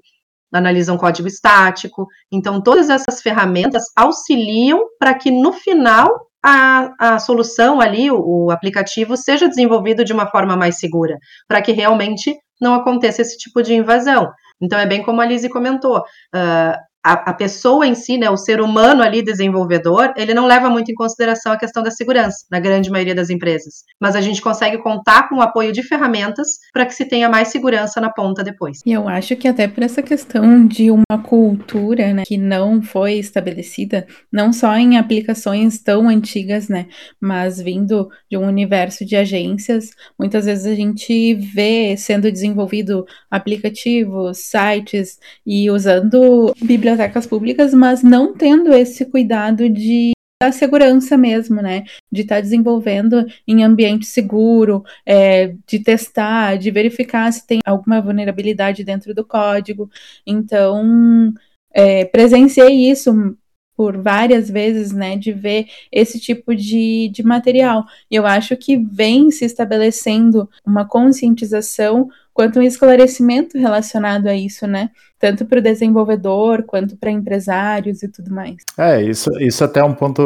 analisam 0.52 0.98
código 0.98 1.28
estático. 1.28 2.08
Então, 2.32 2.62
todas 2.62 2.90
essas 2.90 3.22
ferramentas 3.22 3.84
auxiliam 3.96 4.80
para 5.00 5.14
que 5.14 5.32
no 5.32 5.54
final 5.54 6.28
a, 6.44 6.92
a 7.00 7.20
solução 7.20 7.80
ali, 7.80 8.10
o, 8.10 8.46
o 8.46 8.52
aplicativo, 8.52 9.16
seja 9.16 9.48
desenvolvido 9.48 10.04
de 10.04 10.14
uma 10.14 10.28
forma 10.28 10.58
mais 10.58 10.80
segura, 10.80 11.18
para 11.48 11.62
que 11.62 11.72
realmente 11.72 12.36
não 12.60 12.74
aconteça 12.74 13.22
esse 13.22 13.38
tipo 13.38 13.62
de 13.62 13.74
invasão. 13.74 14.32
Então, 14.62 14.78
é 14.78 14.86
bem 14.86 15.02
como 15.02 15.22
a 15.22 15.26
Lizzie 15.26 15.50
comentou, 15.50 15.98
uh, 16.00 16.78
a, 17.04 17.14
a, 17.32 17.34
pessoa 17.34 17.88
em 17.88 17.96
si, 17.96 18.18
né, 18.18 18.30
o 18.30 18.38
ser 18.38 18.62
humano 18.62 19.02
ali 19.02 19.24
desenvolvedor, 19.24 20.14
ele 20.16 20.34
não 20.34 20.46
leva 20.46 20.70
muito 20.70 20.92
em 20.92 20.96
consideração 20.96 21.52
a 21.52 21.58
questão 21.58 21.82
da 21.82 21.90
segurança, 21.90 22.46
na 22.50 22.60
grande 22.60 22.92
maioria 22.92 23.16
das 23.16 23.30
empresas. 23.30 23.84
Mas 24.00 24.16
a 24.16 24.22
gente 24.22 24.42
consegue 24.42 24.78
contar 24.78 25.28
com 25.28 25.38
o 25.38 25.42
apoio 25.42 25.72
de 25.72 25.82
ferramentas 25.82 26.60
para 26.72 26.86
que 26.86 26.94
se 26.94 27.06
tenha 27.06 27.28
mais 27.28 27.48
segurança 27.48 28.00
na 28.00 28.12
ponta 28.12 28.44
depois. 28.44 28.80
E 28.86 28.92
eu 28.92 29.08
acho 29.10 29.36
que 29.36 29.48
até 29.48 29.68
por 29.68 29.84
essa 29.84 30.04
questão 30.04 30.68
de 30.68 30.92
uma 30.92 31.24
cultura 31.24 32.14
né, 32.14 32.24
que 32.26 32.38
não 32.38 32.82
foi 32.82 33.14
estabelecida, 33.14 34.06
não 34.32 34.54
só 34.54 34.76
em 34.76 34.98
aplicações 34.98 35.82
tão 35.82 36.08
antigas, 36.08 36.70
né, 36.70 36.86
mas 37.20 37.60
vindo 37.60 38.10
de 38.30 38.38
um 38.38 38.46
universo 38.46 39.04
de 39.04 39.16
agências, 39.16 39.90
muitas 40.20 40.46
vezes 40.46 40.66
a 40.66 40.76
gente 40.76 41.34
vê 41.34 41.96
sendo 41.98 42.32
desenvolvido 42.32 43.06
aplicativos, 43.30 44.38
sites 44.38 45.18
e 45.46 45.70
usando 45.72 46.54
bibliotecas 46.62 46.90
bibliotecas 46.91 47.25
públicas, 47.25 47.73
mas 47.73 48.04
não 48.04 48.34
tendo 48.34 48.73
esse 48.73 49.06
cuidado 49.06 49.69
de 49.69 50.12
da 50.41 50.51
segurança 50.51 51.15
mesmo, 51.15 51.62
né? 51.62 51.84
De 52.12 52.21
estar 52.21 52.38
tá 52.38 52.41
desenvolvendo 52.41 53.27
em 53.47 53.63
ambiente 53.63 54.08
seguro, 54.08 54.84
é, 55.06 55.54
de 55.67 55.77
testar, 55.84 56.58
de 56.58 56.71
verificar 56.71 57.32
se 57.32 57.45
tem 57.45 57.60
alguma 57.63 58.01
vulnerabilidade 58.01 58.84
dentro 58.84 59.13
do 59.13 59.23
código. 59.23 59.88
Então, 60.25 61.32
é, 61.71 62.06
presenciei 62.06 62.89
isso 62.89 63.38
por 63.76 63.98
várias 63.98 64.50
vezes, 64.50 64.92
né, 64.92 65.18
de 65.18 65.32
ver 65.32 65.68
esse 65.92 66.20
tipo 66.20 66.56
de, 66.56 67.10
de 67.14 67.24
material. 67.24 67.86
E 68.10 68.16
eu 68.16 68.26
acho 68.26 68.56
que 68.56 68.78
vem 68.78 69.32
se 69.32 69.46
estabelecendo 69.46 70.50
uma 70.66 70.86
conscientização 70.86 72.10
quanto 72.34 72.60
um 72.60 72.64
esclarecimento 72.64 73.58
relacionado 73.58 74.28
a 74.28 74.36
isso, 74.36 74.66
né? 74.66 74.90
Tanto 75.20 75.46
para 75.46 75.60
o 75.60 75.62
desenvolvedor 75.62 76.64
quanto 76.64 76.96
para 76.96 77.12
empresários 77.12 78.04
e 78.04 78.08
tudo 78.08 78.34
mais. 78.34 78.58
É, 78.78 79.02
isso, 79.02 79.30
isso 79.40 79.64
até 79.64 79.80
é 79.80 79.84
um 79.84 79.94
ponto, 79.94 80.22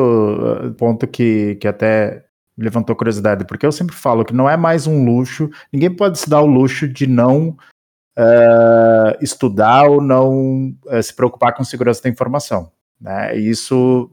ponto 0.78 1.08
que, 1.08 1.56
que 1.56 1.68
até 1.68 2.26
levantou 2.58 2.96
curiosidade, 2.96 3.46
porque 3.46 3.66
eu 3.66 3.72
sempre 3.72 3.96
falo 3.96 4.24
que 4.24 4.34
não 4.34 4.50
é 4.50 4.56
mais 4.56 4.88
um 4.88 5.04
luxo, 5.04 5.50
ninguém 5.74 5.94
pode 5.94 6.18
se 6.20 6.30
dar 6.30 6.42
o 6.42 6.46
luxo 6.46 6.88
de 6.88 7.06
não 7.06 7.50
uh, 8.18 9.18
estudar 9.22 9.90
ou 9.90 10.02
não 10.02 10.74
uh, 10.86 11.04
se 11.04 11.14
preocupar 11.14 11.54
com 11.54 11.64
segurança 11.64 12.04
da 12.04 12.10
informação. 12.10 12.72
Né? 13.06 13.38
Isso, 13.38 14.10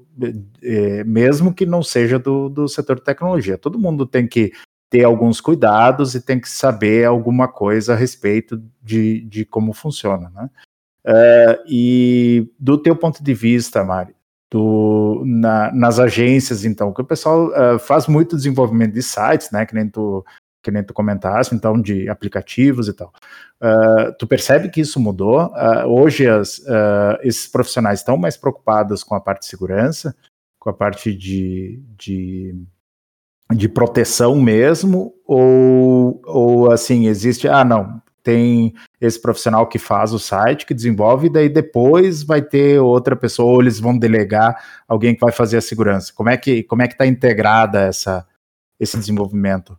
é, 0.62 1.02
mesmo 1.04 1.54
que 1.54 1.64
não 1.64 1.82
seja 1.82 2.18
do, 2.18 2.50
do 2.50 2.68
setor 2.68 2.96
de 2.96 3.04
tecnologia, 3.04 3.56
todo 3.56 3.78
mundo 3.78 4.04
tem 4.04 4.28
que 4.28 4.52
ter 4.90 5.02
alguns 5.02 5.40
cuidados 5.40 6.14
e 6.14 6.20
tem 6.20 6.38
que 6.38 6.50
saber 6.50 7.06
alguma 7.06 7.48
coisa 7.48 7.94
a 7.94 7.96
respeito 7.96 8.62
de, 8.82 9.22
de 9.22 9.46
como 9.46 9.72
funciona, 9.72 10.30
né? 10.34 10.50
Uh, 11.04 11.56
e 11.66 12.52
do 12.60 12.76
teu 12.76 12.94
ponto 12.94 13.24
de 13.24 13.32
vista, 13.32 13.82
Mari, 13.82 14.14
do, 14.50 15.22
na, 15.24 15.72
nas 15.72 15.98
agências, 15.98 16.66
então, 16.66 16.92
que 16.92 17.00
o 17.00 17.06
pessoal 17.06 17.48
uh, 17.48 17.78
faz 17.78 18.06
muito 18.06 18.36
desenvolvimento 18.36 18.92
de 18.92 19.02
sites, 19.02 19.50
né? 19.50 19.64
Que 19.64 19.74
nem 19.74 19.88
tu 19.88 20.22
que 20.62 20.70
nem 20.70 20.82
tu 20.82 20.94
comentaste, 20.94 21.54
então, 21.54 21.80
de 21.80 22.08
aplicativos 22.08 22.88
e 22.88 22.92
tal. 22.92 23.12
Uh, 23.60 24.12
tu 24.18 24.26
percebe 24.26 24.68
que 24.68 24.80
isso 24.80 25.00
mudou? 25.00 25.46
Uh, 25.46 25.86
hoje 25.86 26.28
as, 26.28 26.58
uh, 26.58 27.18
esses 27.22 27.46
profissionais 27.48 28.00
estão 28.00 28.16
mais 28.16 28.36
preocupados 28.36 29.02
com 29.02 29.14
a 29.14 29.20
parte 29.20 29.40
de 29.40 29.46
segurança, 29.46 30.14
com 30.58 30.70
a 30.70 30.72
parte 30.72 31.14
de, 31.14 31.82
de, 31.98 32.54
de 33.52 33.68
proteção 33.68 34.40
mesmo, 34.40 35.12
ou, 35.26 36.22
ou 36.24 36.70
assim, 36.70 37.06
existe, 37.06 37.48
ah, 37.48 37.64
não, 37.64 38.00
tem 38.22 38.72
esse 39.00 39.20
profissional 39.20 39.66
que 39.66 39.78
faz 39.78 40.12
o 40.12 40.18
site, 40.18 40.64
que 40.64 40.74
desenvolve, 40.74 41.26
e 41.26 41.30
daí 41.30 41.48
depois 41.48 42.22
vai 42.22 42.40
ter 42.40 42.78
outra 42.78 43.16
pessoa, 43.16 43.52
ou 43.52 43.60
eles 43.60 43.80
vão 43.80 43.98
delegar 43.98 44.82
alguém 44.86 45.14
que 45.14 45.20
vai 45.20 45.32
fazer 45.32 45.56
a 45.56 45.60
segurança. 45.60 46.12
Como 46.14 46.28
é 46.28 46.36
que 46.36 46.62
como 46.62 46.82
é 46.82 46.86
que 46.86 46.94
está 46.94 47.06
integrada 47.06 47.80
essa, 47.80 48.26
esse 48.78 48.96
desenvolvimento? 48.96 49.76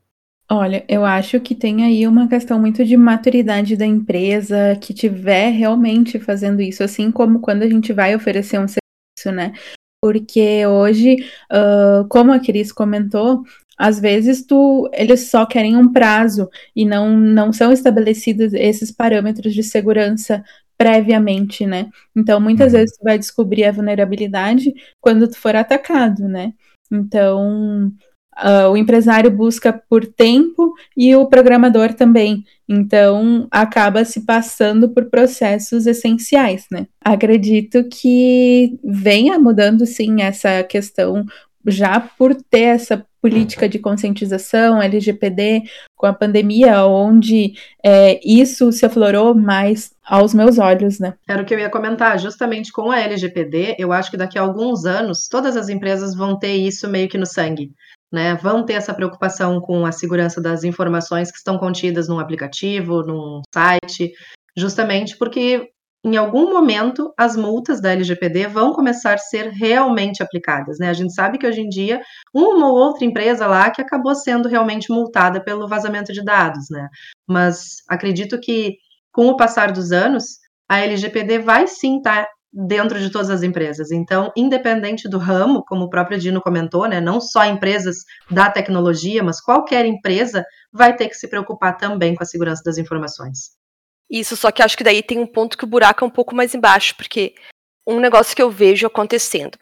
Olha, 0.51 0.85
eu 0.87 1.05
acho 1.05 1.39
que 1.39 1.55
tem 1.55 1.83
aí 1.85 2.05
uma 2.05 2.27
questão 2.27 2.59
muito 2.59 2.83
de 2.83 2.97
maturidade 2.97 3.77
da 3.77 3.85
empresa 3.85 4.77
que 4.79 4.93
tiver 4.93 5.49
realmente 5.49 6.19
fazendo 6.19 6.61
isso, 6.61 6.83
assim 6.83 7.11
como 7.11 7.39
quando 7.39 7.63
a 7.63 7.69
gente 7.69 7.93
vai 7.93 8.15
oferecer 8.15 8.59
um 8.59 8.67
serviço, 8.67 9.31
né? 9.35 9.53
Porque 10.01 10.65
hoje, 10.67 11.15
uh, 11.51 12.05
como 12.09 12.33
a 12.33 12.39
Cris 12.39 12.73
comentou, 12.73 13.43
às 13.77 13.99
vezes 13.99 14.45
tu, 14.45 14.89
eles 14.93 15.29
só 15.29 15.45
querem 15.45 15.77
um 15.77 15.91
prazo 15.91 16.49
e 16.75 16.85
não, 16.85 17.17
não 17.17 17.53
são 17.53 17.71
estabelecidos 17.71 18.53
esses 18.53 18.91
parâmetros 18.91 19.53
de 19.53 19.63
segurança 19.63 20.43
previamente, 20.77 21.65
né? 21.65 21.89
Então, 22.15 22.39
muitas 22.41 22.73
uhum. 22.73 22.79
vezes 22.79 22.97
tu 22.97 23.03
vai 23.03 23.17
descobrir 23.17 23.63
a 23.65 23.71
vulnerabilidade 23.71 24.73
quando 24.99 25.27
tu 25.27 25.37
for 25.37 25.55
atacado, 25.55 26.27
né? 26.27 26.53
Então, 26.91 27.91
uh, 28.37 28.69
o 28.69 28.77
empresário 28.77 29.29
busca 29.31 29.73
por 29.89 30.05
tempo 30.05 30.73
e 30.95 31.15
o 31.15 31.25
programador 31.25 31.93
também. 31.93 32.43
Então, 32.67 33.47
acaba 33.51 34.05
se 34.05 34.21
passando 34.21 34.89
por 34.89 35.05
processos 35.05 35.85
essenciais, 35.85 36.65
né? 36.71 36.87
Acredito 37.03 37.83
que 37.85 38.77
venha 38.83 39.37
mudando, 39.37 39.85
sim, 39.85 40.21
essa 40.21 40.63
questão 40.63 41.25
já 41.65 41.99
por 41.99 42.35
ter 42.35 42.61
essa 42.61 43.05
política 43.21 43.69
de 43.69 43.79
conscientização 43.79 44.81
LGPD 44.81 45.63
com 45.95 46.05
a 46.05 46.13
pandemia, 46.13 46.85
onde 46.85 47.53
é, 47.81 48.19
isso 48.21 48.69
se 48.73 48.85
aflorou 48.85 49.33
mais 49.33 49.93
aos 50.05 50.33
meus 50.33 50.59
olhos, 50.59 50.99
né? 50.99 51.13
Era 51.25 51.41
o 51.41 51.45
que 51.45 51.53
eu 51.53 51.59
ia 51.59 51.69
comentar, 51.69 52.19
justamente 52.19 52.69
com 52.69 52.91
a 52.91 52.99
LGPD, 52.99 53.77
eu 53.79 53.93
acho 53.93 54.11
que 54.11 54.17
daqui 54.17 54.37
a 54.37 54.41
alguns 54.41 54.83
anos 54.83 55.29
todas 55.29 55.55
as 55.55 55.69
empresas 55.69 56.13
vão 56.13 56.37
ter 56.37 56.53
isso 56.53 56.89
meio 56.89 57.07
que 57.07 57.17
no 57.17 57.25
sangue. 57.25 57.71
Né, 58.13 58.35
vão 58.35 58.63
ter 58.63 58.73
essa 58.73 58.93
preocupação 58.93 59.59
com 59.59 59.87
a 59.87 59.91
segurança 59.91 60.39
das 60.39 60.63
informações 60.63 61.31
que 61.31 61.37
estão 61.37 61.57
contidas 61.57 62.07
num 62.07 62.19
aplicativo, 62.19 63.01
num 63.01 63.41
site, 63.51 64.13
justamente 64.55 65.17
porque 65.17 65.73
em 66.05 66.17
algum 66.17 66.51
momento 66.51 67.13
as 67.17 67.35
multas 67.35 67.81
da 67.81 67.91
LGPD 67.91 68.47
vão 68.47 68.73
começar 68.73 69.13
a 69.13 69.17
ser 69.17 69.49
realmente 69.49 70.21
aplicadas, 70.21 70.77
né? 70.77 70.89
A 70.89 70.93
gente 70.93 71.13
sabe 71.13 71.37
que 71.37 71.47
hoje 71.47 71.61
em 71.61 71.69
dia 71.69 72.01
uma 72.33 72.67
ou 72.67 72.75
outra 72.75 73.05
empresa 73.05 73.47
lá 73.47 73.71
que 73.71 73.81
acabou 73.81 74.13
sendo 74.13 74.49
realmente 74.49 74.91
multada 74.91 75.41
pelo 75.41 75.67
vazamento 75.67 76.11
de 76.11 76.23
dados, 76.23 76.65
né? 76.69 76.89
Mas 77.27 77.77
acredito 77.87 78.39
que 78.39 78.75
com 79.13 79.27
o 79.27 79.37
passar 79.37 79.71
dos 79.71 79.91
anos 79.91 80.39
a 80.69 80.79
LGPD 80.79 81.39
vai 81.39 81.67
sim 81.67 81.97
estar 81.97 82.25
tá 82.25 82.29
dentro 82.53 82.99
de 82.99 83.09
todas 83.09 83.31
as 83.31 83.41
empresas. 83.41 83.91
Então, 83.91 84.31
independente 84.37 85.09
do 85.09 85.17
ramo, 85.17 85.63
como 85.65 85.85
o 85.85 85.89
próprio 85.89 86.19
Dino 86.19 86.41
comentou, 86.41 86.87
né, 86.87 87.01
não 87.01 87.19
só 87.19 87.43
empresas 87.45 87.97
da 88.29 88.49
tecnologia, 88.49 89.23
mas 89.23 89.41
qualquer 89.41 89.85
empresa 89.85 90.45
vai 90.71 90.95
ter 90.95 91.09
que 91.09 91.15
se 91.15 91.27
preocupar 91.27 91.77
também 91.77 92.13
com 92.13 92.23
a 92.23 92.27
segurança 92.27 92.61
das 92.63 92.77
informações. 92.77 93.51
Isso, 94.09 94.37
só 94.37 94.51
que 94.51 94.61
acho 94.61 94.77
que 94.77 94.83
daí 94.83 95.01
tem 95.01 95.19
um 95.19 95.25
ponto 95.25 95.57
que 95.57 95.63
o 95.63 95.67
buraco 95.67 96.03
é 96.03 96.07
um 96.07 96.11
pouco 96.11 96.35
mais 96.35 96.53
embaixo, 96.53 96.95
porque 96.95 97.33
um 97.87 97.99
negócio 97.99 98.35
que 98.35 98.41
eu 98.41 98.51
vejo 98.51 98.85
acontecendo. 98.85 99.57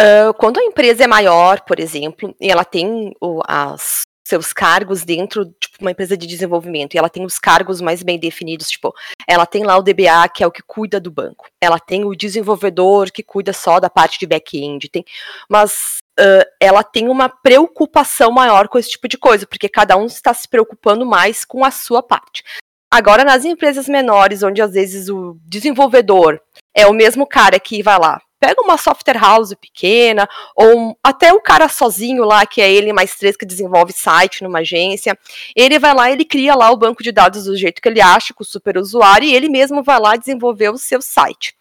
Uh, 0.00 0.34
quando 0.38 0.58
a 0.58 0.64
empresa 0.64 1.04
é 1.04 1.06
maior, 1.06 1.60
por 1.60 1.78
exemplo, 1.78 2.34
e 2.40 2.50
ela 2.50 2.64
tem 2.64 3.12
o, 3.20 3.40
as 3.46 4.02
seus 4.24 4.52
cargos 4.52 5.04
dentro 5.04 5.44
de 5.44 5.52
tipo, 5.60 5.78
uma 5.80 5.90
empresa 5.90 6.16
de 6.16 6.26
desenvolvimento 6.26 6.94
e 6.94 6.98
ela 6.98 7.08
tem 7.08 7.24
os 7.24 7.38
cargos 7.38 7.80
mais 7.80 8.02
bem 8.02 8.18
definidos, 8.18 8.70
tipo, 8.70 8.94
ela 9.26 9.46
tem 9.46 9.64
lá 9.64 9.76
o 9.76 9.82
DBA, 9.82 10.28
que 10.32 10.42
é 10.42 10.46
o 10.46 10.52
que 10.52 10.62
cuida 10.62 11.00
do 11.00 11.10
banco. 11.10 11.48
Ela 11.60 11.78
tem 11.78 12.04
o 12.04 12.14
desenvolvedor 12.14 13.10
que 13.10 13.22
cuida 13.22 13.52
só 13.52 13.80
da 13.80 13.90
parte 13.90 14.18
de 14.18 14.26
back-end, 14.26 14.88
tem, 14.88 15.04
mas 15.48 15.98
uh, 16.18 16.44
ela 16.60 16.82
tem 16.82 17.08
uma 17.08 17.28
preocupação 17.28 18.30
maior 18.30 18.68
com 18.68 18.78
esse 18.78 18.90
tipo 18.90 19.08
de 19.08 19.18
coisa, 19.18 19.46
porque 19.46 19.68
cada 19.68 19.96
um 19.96 20.06
está 20.06 20.32
se 20.32 20.48
preocupando 20.48 21.04
mais 21.04 21.44
com 21.44 21.64
a 21.64 21.70
sua 21.70 22.02
parte. 22.02 22.42
Agora, 22.90 23.24
nas 23.24 23.44
empresas 23.44 23.88
menores, 23.88 24.42
onde 24.42 24.60
às 24.60 24.72
vezes 24.72 25.08
o 25.08 25.38
desenvolvedor 25.44 26.38
é 26.74 26.86
o 26.86 26.92
mesmo 26.92 27.26
cara 27.26 27.58
que 27.58 27.82
vai 27.82 27.98
lá, 27.98 28.20
pega 28.42 28.60
uma 28.60 28.76
software 28.76 29.20
house 29.20 29.54
pequena, 29.54 30.28
ou 30.56 30.98
até 31.00 31.32
o 31.32 31.40
cara 31.40 31.68
sozinho 31.68 32.24
lá, 32.24 32.44
que 32.44 32.60
é 32.60 32.68
ele 32.68 32.92
mais 32.92 33.14
três 33.14 33.36
que 33.36 33.46
desenvolve 33.46 33.92
site 33.92 34.42
numa 34.42 34.58
agência, 34.58 35.16
ele 35.54 35.78
vai 35.78 35.94
lá, 35.94 36.10
ele 36.10 36.24
cria 36.24 36.56
lá 36.56 36.68
o 36.72 36.76
banco 36.76 37.04
de 37.04 37.12
dados 37.12 37.44
do 37.44 37.56
jeito 37.56 37.80
que 37.80 37.88
ele 37.88 38.00
acha, 38.00 38.34
com 38.34 38.42
o 38.42 38.46
super 38.46 38.76
usuário, 38.76 39.28
e 39.28 39.32
ele 39.32 39.48
mesmo 39.48 39.80
vai 39.80 40.00
lá 40.00 40.16
desenvolver 40.16 40.70
o 40.70 40.76
seu 40.76 41.00
site, 41.00 41.54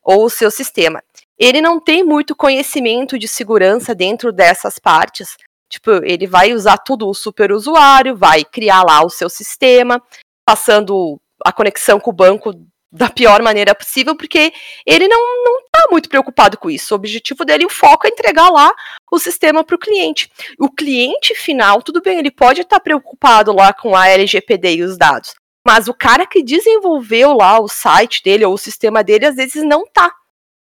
ou 0.00 0.26
o 0.26 0.30
seu 0.30 0.48
sistema. 0.48 1.02
Ele 1.36 1.60
não 1.60 1.80
tem 1.80 2.04
muito 2.04 2.36
conhecimento 2.36 3.18
de 3.18 3.26
segurança 3.26 3.92
dentro 3.92 4.32
dessas 4.32 4.78
partes, 4.78 5.36
Tipo, 5.68 6.02
ele 6.02 6.26
vai 6.26 6.54
usar 6.54 6.78
tudo 6.78 7.06
o 7.06 7.12
super 7.12 7.52
usuário, 7.52 8.16
vai 8.16 8.42
criar 8.42 8.82
lá 8.82 9.04
o 9.04 9.10
seu 9.10 9.28
sistema, 9.28 10.02
passando 10.42 11.20
a 11.44 11.52
conexão 11.52 12.00
com 12.00 12.08
o 12.08 12.14
banco 12.14 12.54
da 12.90 13.10
pior 13.10 13.42
maneira 13.42 13.74
possível, 13.74 14.16
porque 14.16 14.52
ele 14.86 15.06
não, 15.08 15.44
não 15.44 15.62
tá 15.70 15.86
muito 15.90 16.08
preocupado 16.08 16.56
com 16.56 16.70
isso. 16.70 16.94
O 16.94 16.96
objetivo 16.96 17.44
dele, 17.44 17.66
o 17.66 17.70
foco 17.70 18.06
é 18.06 18.10
entregar 18.10 18.48
lá 18.48 18.72
o 19.10 19.18
sistema 19.18 19.62
para 19.62 19.76
o 19.76 19.78
cliente. 19.78 20.30
O 20.58 20.70
cliente 20.70 21.34
final, 21.34 21.82
tudo 21.82 22.00
bem, 22.00 22.18
ele 22.18 22.30
pode 22.30 22.62
estar 22.62 22.76
tá 22.76 22.80
preocupado 22.80 23.52
lá 23.52 23.72
com 23.72 23.94
a 23.94 24.08
LGPD 24.08 24.76
e 24.76 24.82
os 24.82 24.96
dados, 24.96 25.34
mas 25.66 25.86
o 25.86 25.94
cara 25.94 26.26
que 26.26 26.42
desenvolveu 26.42 27.34
lá 27.34 27.60
o 27.60 27.68
site 27.68 28.22
dele 28.22 28.44
ou 28.44 28.54
o 28.54 28.58
sistema 28.58 29.04
dele, 29.04 29.26
às 29.26 29.36
vezes 29.36 29.62
não 29.62 29.84
tá. 29.86 30.14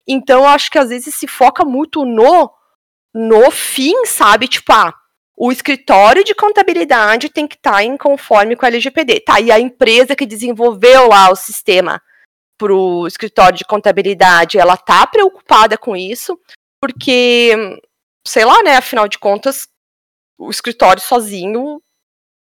Então, 0.08 0.41
eu 0.41 0.47
acho 0.47 0.69
que 0.69 0.78
às 0.78 0.89
vezes 0.89 1.15
se 1.15 1.28
foca 1.28 1.63
muito 1.63 2.06
no 2.06 2.52
no 3.13 3.52
fim, 3.52 4.06
sabe? 4.06 4.47
Tipo, 4.47 4.71
ah, 4.71 4.93
o 5.43 5.51
escritório 5.51 6.23
de 6.23 6.36
contabilidade 6.36 7.27
tem 7.27 7.47
que 7.47 7.56
estar 7.56 7.71
tá 7.71 7.84
em 7.84 7.97
conforme 7.97 8.56
com 8.56 8.63
a 8.63 8.67
LGPD. 8.67 9.21
Tá, 9.21 9.41
e 9.41 9.51
a 9.51 9.60
empresa 9.60 10.15
que 10.15 10.23
desenvolveu 10.23 11.08
lá 11.08 11.32
o 11.32 11.36
sistema 11.36 11.99
para 12.60 12.71
o 12.71 13.08
escritório 13.08 13.58
de 13.58 13.65
contabilidade, 13.65 14.60
ela 14.60 14.77
tá 14.77 15.08
preocupada 15.08 15.80
com 15.80 15.95
isso, 15.95 16.39
porque, 16.80 17.56
sei 18.27 18.45
lá, 18.45 18.62
né, 18.62 18.75
afinal 18.75 19.08
de 19.08 19.17
contas, 19.17 19.67
o 20.38 20.51
escritório 20.51 21.01
sozinho, 21.01 21.82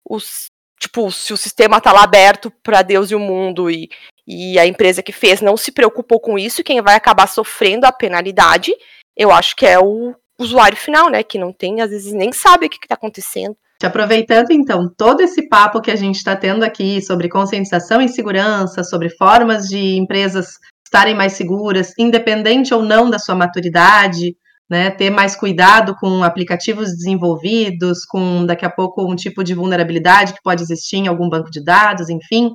os, 0.05 0.47
tipo, 0.81 1.09
se 1.13 1.33
o 1.33 1.37
sistema 1.37 1.81
tá 1.81 1.93
lá 1.93 2.03
aberto 2.03 2.51
para 2.65 2.83
Deus 2.83 3.13
e 3.13 3.15
o 3.15 3.21
mundo 3.21 3.71
e, 3.71 3.89
e 4.27 4.59
a 4.59 4.67
empresa 4.67 5.05
que 5.05 5.13
fez 5.13 5.41
não 5.41 5.57
se 5.57 5.71
preocupou 5.71 6.19
com 6.19 6.37
isso, 6.37 6.65
quem 6.65 6.83
vai 6.83 6.97
acabar 6.97 7.29
sofrendo 7.29 7.87
a 7.87 7.93
penalidade, 7.93 8.75
eu 9.17 9.31
acho 9.31 9.55
que 9.55 9.65
é 9.65 9.79
o 9.79 10.17
usuário 10.39 10.77
final, 10.77 11.11
né? 11.11 11.23
Que 11.23 11.39
não 11.39 11.53
tem, 11.53 11.81
às 11.81 11.91
vezes, 11.91 12.13
nem 12.13 12.33
sabe 12.33 12.67
o 12.67 12.71
que 12.71 12.77
está 12.77 12.95
acontecendo. 12.95 13.57
Aproveitando, 13.83 14.51
então, 14.51 14.93
todo 14.97 15.21
esse 15.21 15.49
papo 15.49 15.81
que 15.81 15.91
a 15.91 15.97
gente 15.97 16.17
está 16.17 16.35
tendo 16.35 16.65
aqui 16.65 17.01
sobre 17.01 17.29
conscientização 17.29 18.03
e 18.03 18.09
segurança, 18.09 18.83
sobre 18.83 19.09
formas 19.09 19.69
de 19.69 19.97
empresas 19.97 20.59
estarem 20.85 21.15
mais 21.15 21.35
seguras, 21.35 21.93
independente 21.99 22.75
ou 22.75 22.83
não 22.83 23.09
da 23.09 23.19
sua 23.19 23.37
maturidade, 23.37 24.35
né, 24.69 24.91
ter 24.91 25.11
mais 25.11 25.37
cuidado 25.37 25.95
com 25.99 26.23
aplicativos 26.23 26.89
desenvolvidos, 26.89 28.05
com 28.05 28.45
daqui 28.45 28.65
a 28.65 28.71
pouco 28.71 29.11
um 29.11 29.15
tipo 29.15 29.45
de 29.45 29.55
vulnerabilidade 29.55 30.35
que 30.35 30.43
pode 30.43 30.63
existir 30.63 30.97
em 30.97 31.07
algum 31.07 31.29
banco 31.29 31.51
de 31.51 31.63
dados, 31.63 32.09
enfim. 32.09 32.51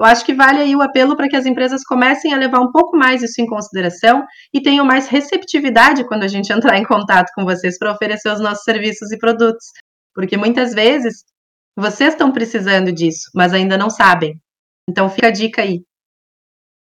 Eu 0.00 0.06
acho 0.06 0.24
que 0.24 0.34
vale 0.34 0.60
aí 0.60 0.74
o 0.74 0.82
apelo 0.82 1.16
para 1.16 1.28
que 1.28 1.36
as 1.36 1.46
empresas 1.46 1.84
comecem 1.84 2.34
a 2.34 2.36
levar 2.36 2.60
um 2.60 2.72
pouco 2.72 2.96
mais 2.96 3.22
isso 3.22 3.40
em 3.40 3.46
consideração 3.46 4.24
e 4.52 4.60
tenham 4.60 4.84
mais 4.84 5.08
receptividade 5.08 6.06
quando 6.06 6.24
a 6.24 6.28
gente 6.28 6.52
entrar 6.52 6.76
em 6.78 6.84
contato 6.84 7.30
com 7.34 7.44
vocês 7.44 7.78
para 7.78 7.92
oferecer 7.92 8.30
os 8.30 8.40
nossos 8.40 8.64
serviços 8.64 9.12
e 9.12 9.18
produtos. 9.18 9.66
Porque 10.12 10.36
muitas 10.36 10.74
vezes 10.74 11.24
vocês 11.76 12.12
estão 12.12 12.32
precisando 12.32 12.92
disso, 12.92 13.30
mas 13.34 13.52
ainda 13.52 13.76
não 13.76 13.88
sabem. 13.88 14.40
Então 14.88 15.08
fica 15.08 15.28
a 15.28 15.32
dica 15.32 15.62
aí. 15.62 15.82